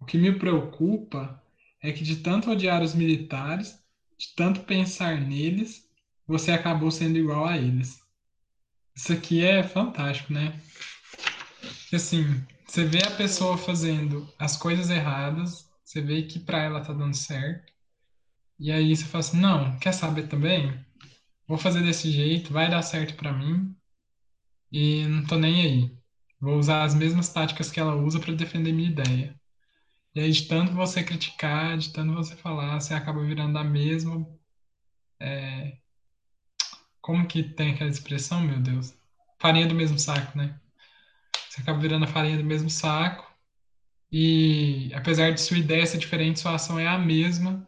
[0.00, 1.42] o que me preocupa
[1.82, 3.78] é que de tanto odiar os militares,
[4.18, 5.86] de tanto pensar neles,
[6.26, 8.00] você acabou sendo igual a eles.
[8.96, 10.58] Isso aqui é fantástico, né?
[11.92, 12.24] Assim,
[12.66, 17.14] você vê a pessoa fazendo as coisas erradas, você vê que pra ela tá dando
[17.14, 17.69] certo,
[18.60, 20.84] e aí você fala assim: Não, quer saber também?
[21.48, 23.74] Vou fazer desse jeito, vai dar certo pra mim,
[24.72, 25.98] e não tô nem aí.
[26.40, 29.40] Vou usar as mesmas táticas que ela usa para defender minha ideia.
[30.14, 34.26] E aí, de tanto você criticar, de tanto você falar, você acaba virando a mesma.
[35.20, 35.78] é,
[37.00, 38.94] Como que tem aquela expressão, meu Deus?
[39.38, 40.58] Farinha do mesmo saco, né?
[41.48, 43.26] Você acaba virando a farinha do mesmo saco.
[44.12, 47.66] E apesar de sua ideia ser diferente, sua ação é a mesma.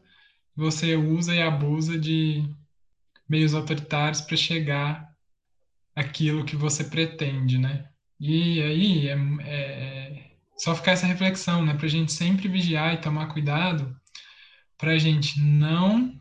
[0.54, 2.44] Você usa e abusa de
[3.28, 5.10] meios autoritários para chegar
[5.94, 7.88] aquilo que você pretende, né?
[8.20, 11.74] E aí é, é só ficar essa reflexão, né?
[11.74, 13.96] Para a gente sempre vigiar e tomar cuidado,
[14.78, 16.14] para a gente não,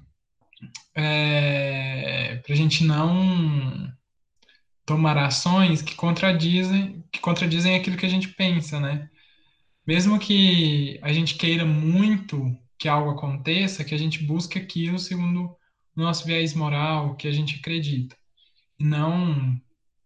[0.96, 3.92] é, para a gente não
[4.86, 9.10] tomar ações que contradizem, que contradizem aquilo que a gente pensa, né?
[9.86, 15.56] Mesmo que a gente queira muito que algo aconteça, que a gente busque aquilo segundo
[15.96, 18.18] o nosso viés moral, que a gente acredita,
[18.80, 19.62] e não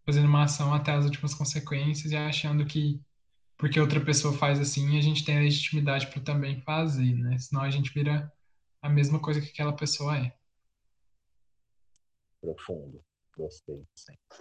[0.05, 2.99] fazendo uma ação até as últimas consequências e achando que
[3.55, 7.37] porque outra pessoa faz assim, a gente tem a legitimidade para também fazer, né?
[7.37, 8.29] Senão a gente vira
[8.81, 10.35] a mesma coisa que aquela pessoa é.
[12.41, 13.01] Profundo.
[13.37, 13.87] Gostei.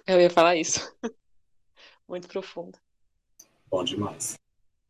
[0.08, 0.80] Eu ia falar isso.
[2.08, 2.76] Muito profundo.
[3.68, 4.36] Bom demais.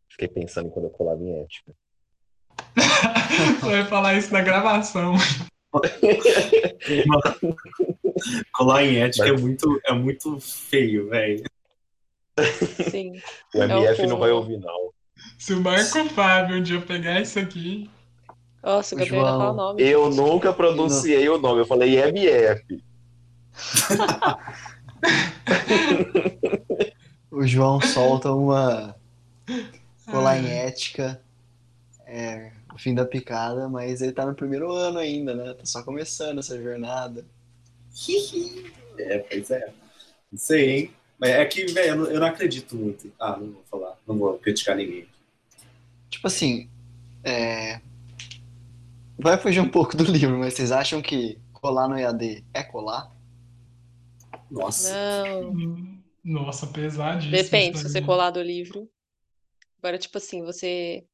[0.08, 1.76] Fiquei pensando quando eu colava em ética.
[3.60, 5.14] Você vai falar isso na gravação.
[8.52, 11.42] Colar em ética Mas- é, muito, é muito feio, velho.
[12.90, 13.12] Sim.
[13.54, 14.90] O É o MF não vai ouvir, não.
[15.38, 17.88] Se o Marco Fábio um dia pegar isso aqui,
[18.62, 19.82] Nossa, o Gabriel o João, nome.
[19.82, 22.82] Eu nunca pronunciei o nome, eu falei MF.
[27.30, 28.96] o João solta uma
[30.10, 31.20] colar em ética,
[32.06, 35.54] é, o fim da picada, mas ele tá no primeiro ano ainda, né?
[35.54, 37.24] Tá só começando essa jornada.
[38.96, 39.72] É, pois é.
[40.30, 40.90] Não sei, hein?
[41.18, 43.12] Mas é que, velho, eu, não- acredito muito.
[43.18, 43.98] Ah, não vou falar.
[44.06, 45.08] Não vou criticar ninguém.
[46.08, 46.70] Tipo assim,
[47.24, 47.80] é,
[49.18, 53.12] vai fugir um pouco do livro, mas vocês acham que colar no EAD é colar?
[54.48, 54.94] Nossa.
[55.24, 55.98] Não.
[56.22, 57.32] nossa, pesadíssimo.
[57.32, 58.88] Depende, se você colar do livro.
[59.84, 61.06] Agora, tipo assim, você.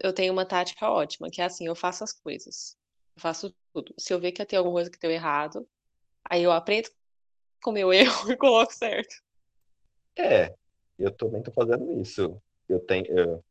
[0.00, 2.76] eu- tenho uma tática ótima, que é assim, eu faço as coisas.
[3.16, 3.92] Eu faço tudo.
[3.98, 5.66] Se eu ver que tem alguma coisa que deu errado,
[6.30, 6.88] aí eu aprendo
[7.60, 9.16] com o meu erro e coloco certo.
[10.16, 10.54] É,
[10.96, 12.40] eu também tô fazendo isso.
[12.68, 13.44] Eu tenho, eu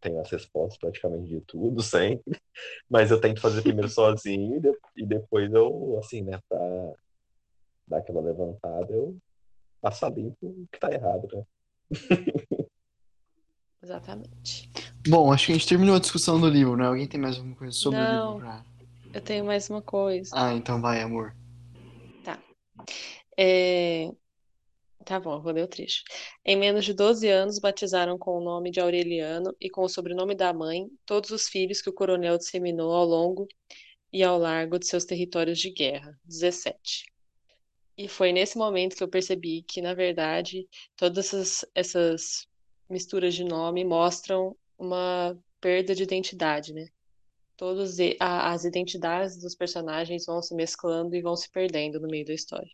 [0.00, 2.40] tenho as respostas praticamente de tudo, sempre.
[2.88, 4.58] Mas eu tento fazer primeiro sozinho
[4.96, 6.58] e, e depois eu, assim, né, pra
[7.86, 9.18] dar aquela levantada, eu
[9.82, 11.44] passo a limpo o que tá errado, né?
[13.82, 14.70] Exatamente.
[15.08, 16.86] Bom, acho que a gente terminou a discussão do livro, né?
[16.86, 18.34] Alguém tem mais alguma coisa sobre o Não.
[18.34, 18.38] livro?
[18.46, 18.64] pra-
[19.12, 20.30] Eu tenho mais uma coisa.
[20.34, 21.34] Ah, então vai, amor.
[23.36, 24.10] É,
[25.04, 26.02] Tá bom, eu vou ler o trecho.
[26.44, 30.34] Em menos de 12 anos, batizaram com o nome de Aureliano e com o sobrenome
[30.34, 33.48] da mãe todos os filhos que o coronel disseminou ao longo
[34.12, 36.14] e ao largo de seus territórios de guerra.
[36.24, 37.06] 17.
[37.96, 42.46] E foi nesse momento que eu percebi que, na verdade, todas essas, essas
[42.90, 46.86] misturas de nome mostram uma perda de identidade, né?
[47.56, 52.32] Todas as identidades dos personagens vão se mesclando e vão se perdendo no meio da
[52.32, 52.70] história.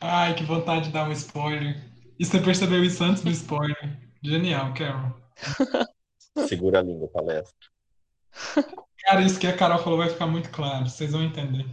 [0.00, 1.76] Ai, que vontade de dar um spoiler.
[2.18, 3.96] E você percebeu isso antes do spoiler?
[4.22, 5.14] Genial, Carol.
[6.48, 7.54] Segura a língua, palestra.
[9.04, 11.64] Cara, isso que a Carol falou vai ficar muito claro, vocês vão entender.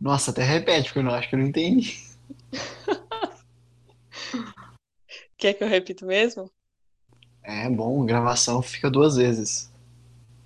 [0.00, 1.98] Nossa, até repete, porque eu não acho que eu não entendi.
[5.38, 6.50] Quer que eu repita mesmo?
[7.46, 9.72] É bom, gravação fica duas vezes.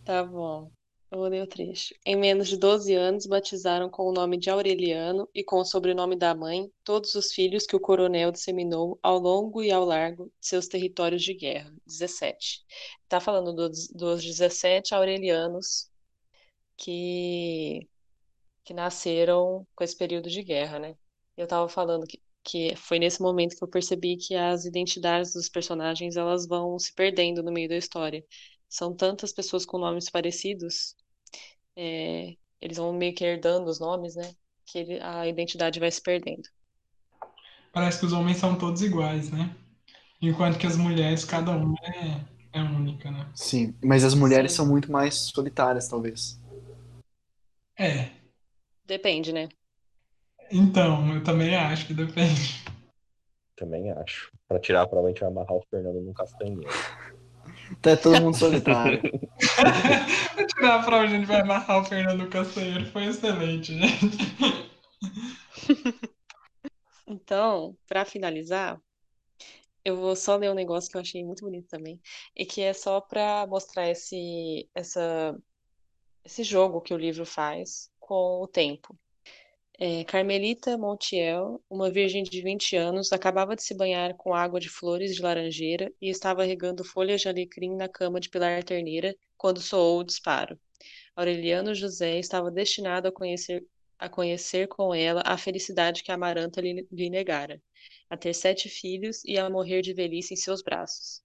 [0.05, 0.70] Tá bom.
[1.10, 1.94] Eu o trecho.
[2.05, 6.14] Em menos de 12 anos, batizaram com o nome de Aureliano e com o sobrenome
[6.14, 10.47] da mãe todos os filhos que o coronel disseminou ao longo e ao largo de
[10.47, 11.74] seus territórios de guerra.
[11.86, 12.64] 17.
[13.02, 15.90] Está falando dos, dos 17 aurelianos
[16.77, 17.89] que,
[18.62, 20.97] que nasceram com esse período de guerra, né?
[21.36, 22.20] Eu estava falando que,
[22.51, 26.93] que foi nesse momento que eu percebi que as identidades dos personagens elas vão se
[26.94, 28.24] perdendo no meio da história
[28.70, 30.94] são tantas pessoas com nomes parecidos,
[31.77, 34.32] é, eles vão meio que herdando os nomes, né?
[34.64, 36.48] Que ele, a identidade vai se perdendo.
[37.72, 39.55] Parece que os homens são todos iguais, né?
[40.22, 43.28] Enquanto que as mulheres, cada uma é, é única, né?
[43.35, 44.59] Sim, mas as mulheres Sim.
[44.59, 46.40] são muito mais solitárias, talvez.
[47.77, 48.10] É.
[48.85, 49.48] Depende, né?
[50.51, 52.64] Então, eu também acho que depende.
[53.56, 54.32] Também acho.
[54.48, 56.68] Pra tirar a prova, a gente vai amarrar o Fernando num castanheiro.
[57.81, 59.01] Tá todo mundo solitário.
[60.35, 62.86] Vou tirar a prova, a gente vai amarrar o Fernando Castanheiro.
[62.86, 64.18] Foi excelente, gente.
[67.12, 68.81] Então, para finalizar,
[69.85, 72.01] eu vou só ler um negócio que eu achei muito bonito também,
[72.36, 75.36] e que é só para mostrar esse, essa,
[76.24, 78.97] esse jogo que o livro faz com o tempo.
[79.82, 84.69] É, Carmelita Montiel, uma virgem de 20 anos, acabava de se banhar com água de
[84.69, 89.59] flores de laranjeira e estava regando folhas de alecrim na cama de Pilar Terneira quando
[89.59, 90.61] soou o disparo.
[91.16, 93.66] Aureliano José estava destinado a conhecer,
[93.98, 97.59] a conhecer com ela a felicidade que a Amaranta lhe, lhe negara,
[98.11, 101.23] a ter sete filhos e a morrer de velhice em seus braços.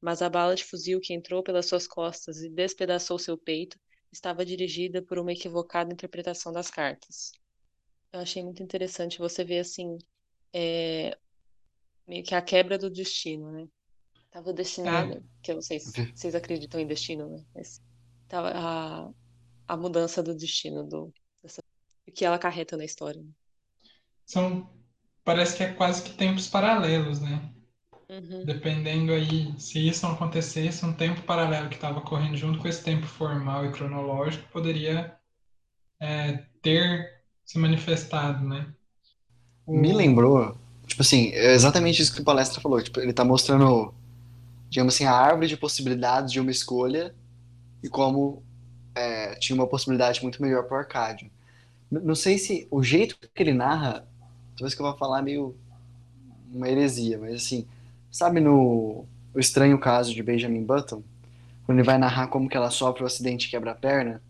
[0.00, 3.78] Mas a bala de fuzil que entrou pelas suas costas e despedaçou seu peito
[4.10, 7.37] estava dirigida por uma equivocada interpretação das cartas.
[8.18, 9.96] Eu achei muito interessante você ver assim,
[10.52, 11.16] é,
[12.06, 13.68] meio que a quebra do destino, né?
[14.28, 17.44] Tava destinado, que eu não sei se vocês acreditam em destino, né?
[17.54, 17.80] Mas
[18.26, 19.10] tava a,
[19.68, 21.12] a mudança do destino do
[21.42, 21.62] dessa,
[22.06, 23.22] o que ela acarreta na história.
[23.22, 23.30] né?
[24.26, 24.68] São,
[25.24, 27.54] parece que é quase que tempos paralelos, né?
[28.10, 28.44] Uhum.
[28.44, 32.82] Dependendo aí, se isso não acontecesse, um tempo paralelo que estava correndo junto com esse
[32.82, 35.16] tempo formal e cronológico poderia
[36.00, 37.17] é, ter
[37.48, 38.74] se manifestado, né?
[39.66, 40.54] Me lembrou,
[40.86, 42.82] tipo assim, é exatamente isso que o palestra falou.
[42.82, 43.94] Tipo, ele tá mostrando,
[44.68, 47.14] digamos assim, a árvore de possibilidades de uma escolha
[47.82, 48.42] e como
[48.94, 51.30] é, tinha uma possibilidade muito melhor pro Arcádio.
[51.90, 54.06] Não sei se o jeito que ele narra,
[54.54, 55.56] talvez que eu vou falar meio
[56.52, 57.66] uma heresia, mas assim,
[58.10, 61.02] sabe no O Estranho Caso de Benjamin Button?
[61.64, 64.22] Quando ele vai narrar como que ela sofre o acidente e quebra a perna?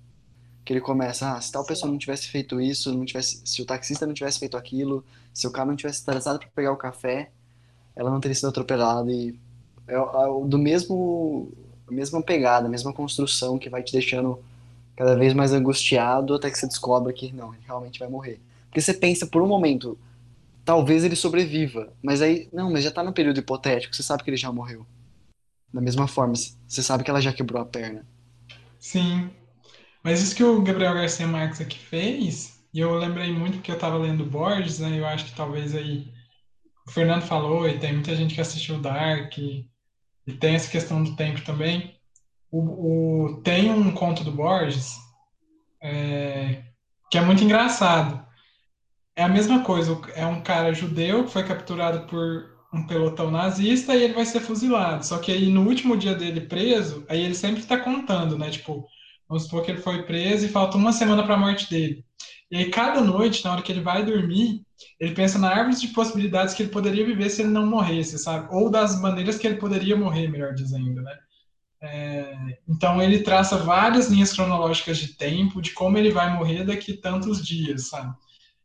[0.68, 3.66] Que ele começa, ah, se tal pessoa não tivesse feito isso, não tivesse, se o
[3.66, 7.30] taxista não tivesse feito aquilo, se o cara não tivesse atrasado para pegar o café,
[7.96, 9.34] ela não teria sido atropelada e
[9.88, 11.52] é, o- do mesmo
[11.88, 14.38] a mesma pegada, a mesma construção que vai te deixando
[14.96, 18.40] cada vez mais angustiado até que você descobre que não, ele realmente vai morrer.
[18.68, 19.98] Porque você pensa por um momento,
[20.64, 24.30] talvez ele sobreviva, mas aí, não, mas já tá no período hipotético, você sabe que
[24.30, 24.86] ele já morreu.
[25.72, 26.34] Da mesma forma,
[26.68, 28.06] você sabe que ela já quebrou a perna.
[28.78, 29.37] Sim.
[30.08, 33.74] Mas isso que o Gabriel Garcia Marques aqui fez, e eu lembrei muito porque eu
[33.74, 34.98] estava lendo Borges, né?
[34.98, 36.10] Eu acho que talvez aí
[36.86, 39.68] o Fernando falou, e tem muita gente que assistiu Dark, e,
[40.26, 41.96] e tem essa questão do tempo também.
[42.50, 44.96] O, o- tem um conto do Borges
[45.82, 46.62] é,
[47.10, 48.24] que é muito engraçado.
[49.16, 53.94] É a mesma coisa, é um cara judeu que foi capturado por um pelotão nazista
[53.94, 55.04] e ele vai ser fuzilado.
[55.04, 58.50] Só que aí no último dia dele preso, aí ele sempre está contando, né?
[58.50, 58.86] Tipo,
[59.28, 62.04] vamos supor que ele foi preso e falta uma semana para a morte dele.
[62.50, 64.62] E aí cada noite, na hora que ele vai dormir,
[64.98, 68.48] ele pensa na árvore de possibilidades que ele poderia viver se ele não morresse, sabe?
[68.50, 71.18] Ou das maneiras que ele poderia morrer, melhor dizendo, né?
[71.80, 72.34] É,
[72.68, 77.46] então ele traça várias linhas cronológicas de tempo de como ele vai morrer daqui tantos
[77.46, 78.16] dias, sabe?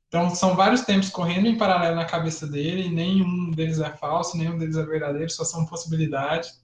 [0.07, 4.38] Então são vários tempos correndo em paralelo na cabeça dele, e nenhum deles é falso,
[4.38, 6.62] nenhum deles é verdadeiro, só são possibilidades.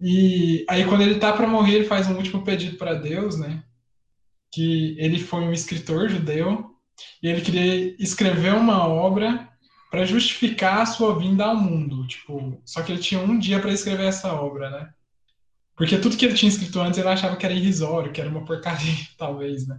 [0.00, 3.62] E aí quando ele tá para morrer, ele faz um último pedido para Deus, né?
[4.52, 6.70] Que ele foi um escritor judeu
[7.22, 9.48] e ele queria escrever uma obra
[9.90, 12.06] para justificar a sua vinda ao mundo.
[12.06, 14.90] Tipo, só que ele tinha um dia para escrever essa obra, né?
[15.76, 18.44] Porque tudo que ele tinha escrito antes ele achava que era irrisório, que era uma
[18.44, 19.78] porcaria, talvez, né?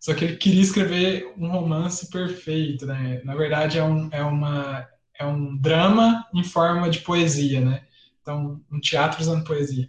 [0.00, 3.20] Só que ele queria escrever um romance perfeito, né?
[3.24, 4.86] Na verdade, é um, é uma,
[5.18, 7.85] é um drama em forma de poesia, né?
[8.26, 9.88] Então, um teatro usando poesia.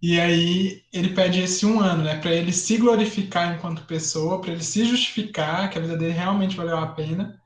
[0.00, 4.52] E aí ele pede esse um ano, né, para ele se glorificar enquanto pessoa, para
[4.52, 7.38] ele se justificar que a vida dele realmente valeu a pena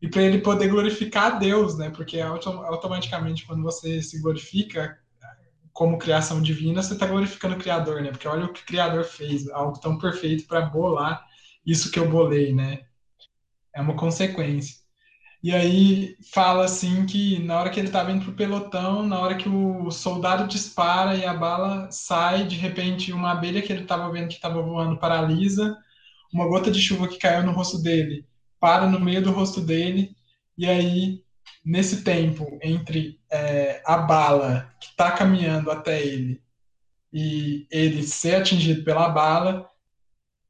[0.00, 1.90] e para ele poder glorificar a Deus, né?
[1.90, 4.98] Porque automaticamente quando você se glorifica
[5.72, 8.10] como criação divina, você está glorificando o Criador, né?
[8.10, 11.24] Porque olha o que o Criador fez, algo tão perfeito para bolar
[11.64, 12.80] isso que eu bolei, né?
[13.72, 14.81] É uma consequência.
[15.42, 19.36] E aí fala assim que na hora que ele estava indo pro pelotão, na hora
[19.36, 24.10] que o soldado dispara e a bala sai, de repente uma abelha que ele estava
[24.12, 25.76] vendo que estava voando paralisa,
[26.32, 28.24] uma gota de chuva que caiu no rosto dele
[28.60, 30.14] para no meio do rosto dele,
[30.56, 31.24] e aí
[31.64, 36.40] nesse tempo entre é, a bala que está caminhando até ele
[37.12, 39.68] e ele ser atingido pela bala,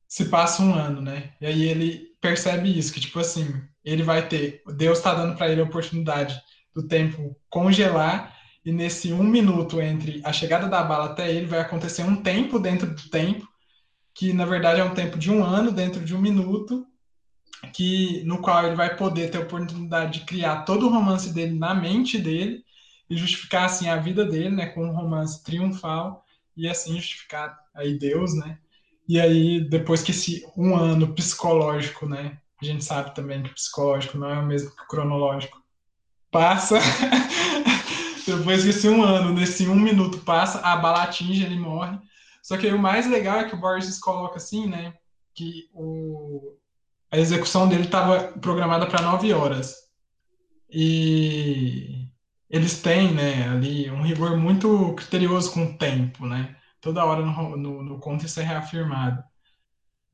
[0.07, 1.33] se passa um ano, né?
[1.41, 5.51] E aí ele percebe isso, que tipo assim, ele vai ter, Deus está dando para
[5.51, 6.41] ele a oportunidade
[6.75, 11.61] do tempo congelar e nesse um minuto entre a chegada da bala até ele vai
[11.61, 13.47] acontecer um tempo dentro do tempo
[14.15, 16.87] que na verdade é um tempo de um ano dentro de um minuto
[17.73, 21.59] que no qual ele vai poder ter a oportunidade de criar todo o romance dele
[21.59, 22.65] na mente dele
[23.09, 26.25] e justificar assim a vida dele, né, com um romance triunfal
[26.57, 28.59] e assim justificar aí Deus, né?
[29.09, 33.55] E aí depois que esse um ano psicológico, né, a gente sabe também que o
[33.55, 35.63] psicológico não é o mesmo que o cronológico.
[36.31, 36.79] Passa.
[38.27, 41.99] Depois desse um ano, nesse um minuto passa, a bala atinge, ele morre.
[42.43, 44.95] Só que o mais legal é que o Borges coloca assim, né?
[45.35, 46.57] Que o,
[47.11, 49.75] a execução dele estava programada para nove horas.
[50.71, 52.09] E
[52.49, 56.57] eles têm, né, ali um rigor muito criterioso com o tempo, né?
[56.81, 59.23] Toda hora no, no, no conto isso é reafirmado.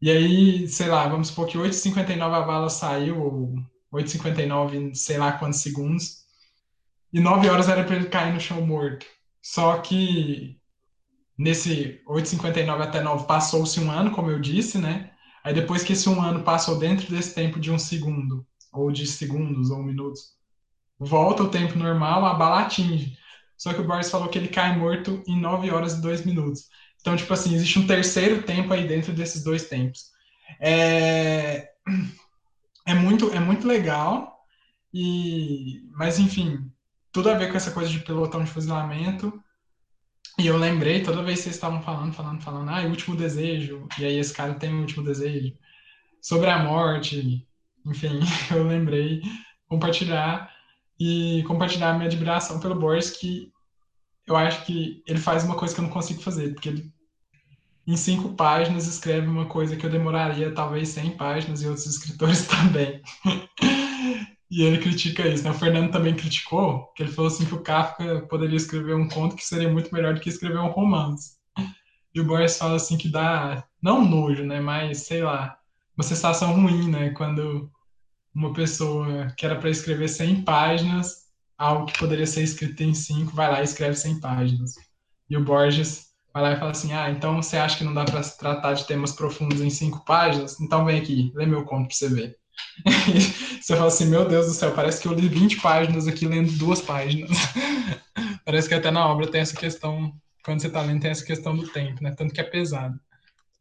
[0.01, 3.55] E aí, sei lá, vamos supor que 8h59 a bala saiu, ou
[3.93, 6.25] 8h59 sei lá quantos segundos,
[7.13, 9.07] e 9 horas era para ele cair no chão morto.
[9.43, 10.61] Só que
[11.37, 15.13] nesse 8h59 até 9 passou-se um ano, como eu disse, né?
[15.43, 19.07] Aí depois que esse um ano passou dentro desse tempo de um segundo, ou de
[19.07, 20.35] segundos, ou minutos,
[20.99, 23.17] volta o tempo normal, a bala atinge.
[23.57, 26.69] Só que o Boris falou que ele cai morto em 9 horas e 2 minutos.
[27.01, 30.11] Então, tipo assim, existe um terceiro tempo aí dentro desses dois tempos.
[30.61, 31.71] É,
[32.87, 34.39] é, muito, é muito legal,
[34.93, 36.71] e, mas enfim,
[37.13, 39.43] tudo a ver com essa coisa de pelotão de fuzilamento.
[40.39, 43.89] E eu lembrei, toda vez que vocês estavam falando, falando, falando, ah, o último desejo,
[43.99, 45.53] e aí esse cara tem o último desejo,
[46.23, 47.47] sobre a morte,
[47.85, 48.21] enfim,
[48.55, 49.23] eu lembrei
[49.69, 50.51] compartilhar
[50.99, 53.53] e compartilhar minha admiração pelo Boris, que
[54.29, 56.93] eu acho que ele faz uma coisa que eu não consigo fazer, porque ele,
[57.87, 62.47] em cinco páginas, escreve uma coisa que eu demoraria talvez 100 páginas e outros escritores
[62.49, 63.03] também.
[64.51, 65.45] e ele critica isso.
[65.45, 65.51] Né?
[65.51, 69.37] O Fernando também criticou, que ele falou assim que o Kafka poderia escrever um conto
[69.37, 71.39] que seria muito melhor do que escrever um romance.
[72.15, 75.59] E o Boris fala assim que dá, não nojo, né, mas sei lá,
[75.97, 77.71] uma sensação ruim, né, quando
[78.35, 81.28] uma pessoa que era para escrever 100 páginas
[81.59, 84.75] algo que poderia ser escrito em cinco, vai lá e escreve 100 páginas.
[85.29, 88.05] E o Borges vai lá e fala assim: Ah, então você acha que não dá
[88.05, 90.61] para tratar de temas profundos em cinco páginas?
[90.61, 92.37] Então vem aqui, lê meu conto para você ver.
[93.61, 96.53] você fala assim: Meu Deus do céu, parece que eu li 20 páginas aqui lendo
[96.53, 97.31] duas páginas.
[98.45, 100.13] parece que até na obra tem essa questão,
[100.45, 102.13] quando você está lendo, tem essa questão do tempo, né?
[102.13, 102.99] Tanto que é pesado.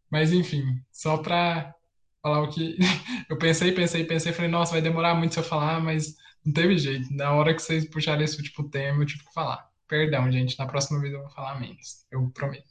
[0.09, 1.73] Mas enfim, só para
[2.21, 2.77] falar o que
[3.29, 6.15] eu pensei, pensei, pensei, falei: Nossa, vai demorar muito se eu falar, mas
[6.47, 7.13] não teve jeito.
[7.13, 9.69] Na hora que vocês puxarem esse último tema, eu tive que falar.
[9.85, 10.57] Perdão, gente.
[10.57, 12.05] Na próxima vez eu vou falar menos.
[12.09, 12.63] Eu prometo.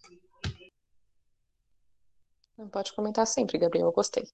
[2.57, 3.89] Não pode comentar sempre, Gabriel.
[3.89, 4.27] Eu gostei.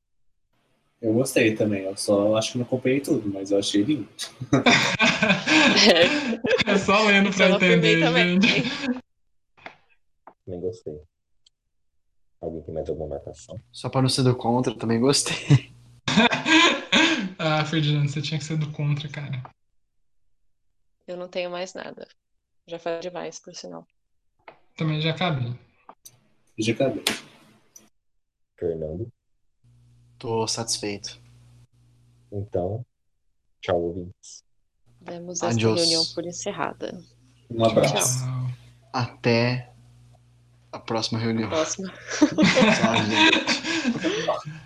[1.00, 1.82] Eu gostei também.
[1.82, 4.08] Eu só acho que não acompanhei tudo, mas eu achei lindo.
[6.64, 8.62] é só lendo pra entender, gente.
[10.46, 11.00] Também gostei.
[12.40, 13.60] Alguém tem mais alguma marcação?
[13.72, 15.71] Só para não ser do contra, também gostei.
[17.44, 19.42] Ah, Ferdinando, você tinha que ser do contra, cara.
[21.08, 22.06] Eu não tenho mais nada.
[22.68, 23.84] Já falei demais, por sinal.
[24.76, 25.52] Também já acabei.
[26.56, 27.02] Já acabei.
[28.56, 29.12] Fernando.
[30.20, 31.20] Tô satisfeito.
[32.30, 32.86] Então,
[33.60, 34.44] tchau, ouvintes.
[35.00, 35.80] Demos esta Adios.
[35.80, 37.02] reunião por encerrada.
[37.50, 38.20] Um abraço.
[38.20, 38.52] Tchau.
[38.92, 39.72] Até
[40.70, 41.48] a próxima reunião.
[41.48, 41.92] Próxima.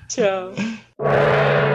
[0.07, 0.53] Tchau.
[0.53, 1.66] Tchau.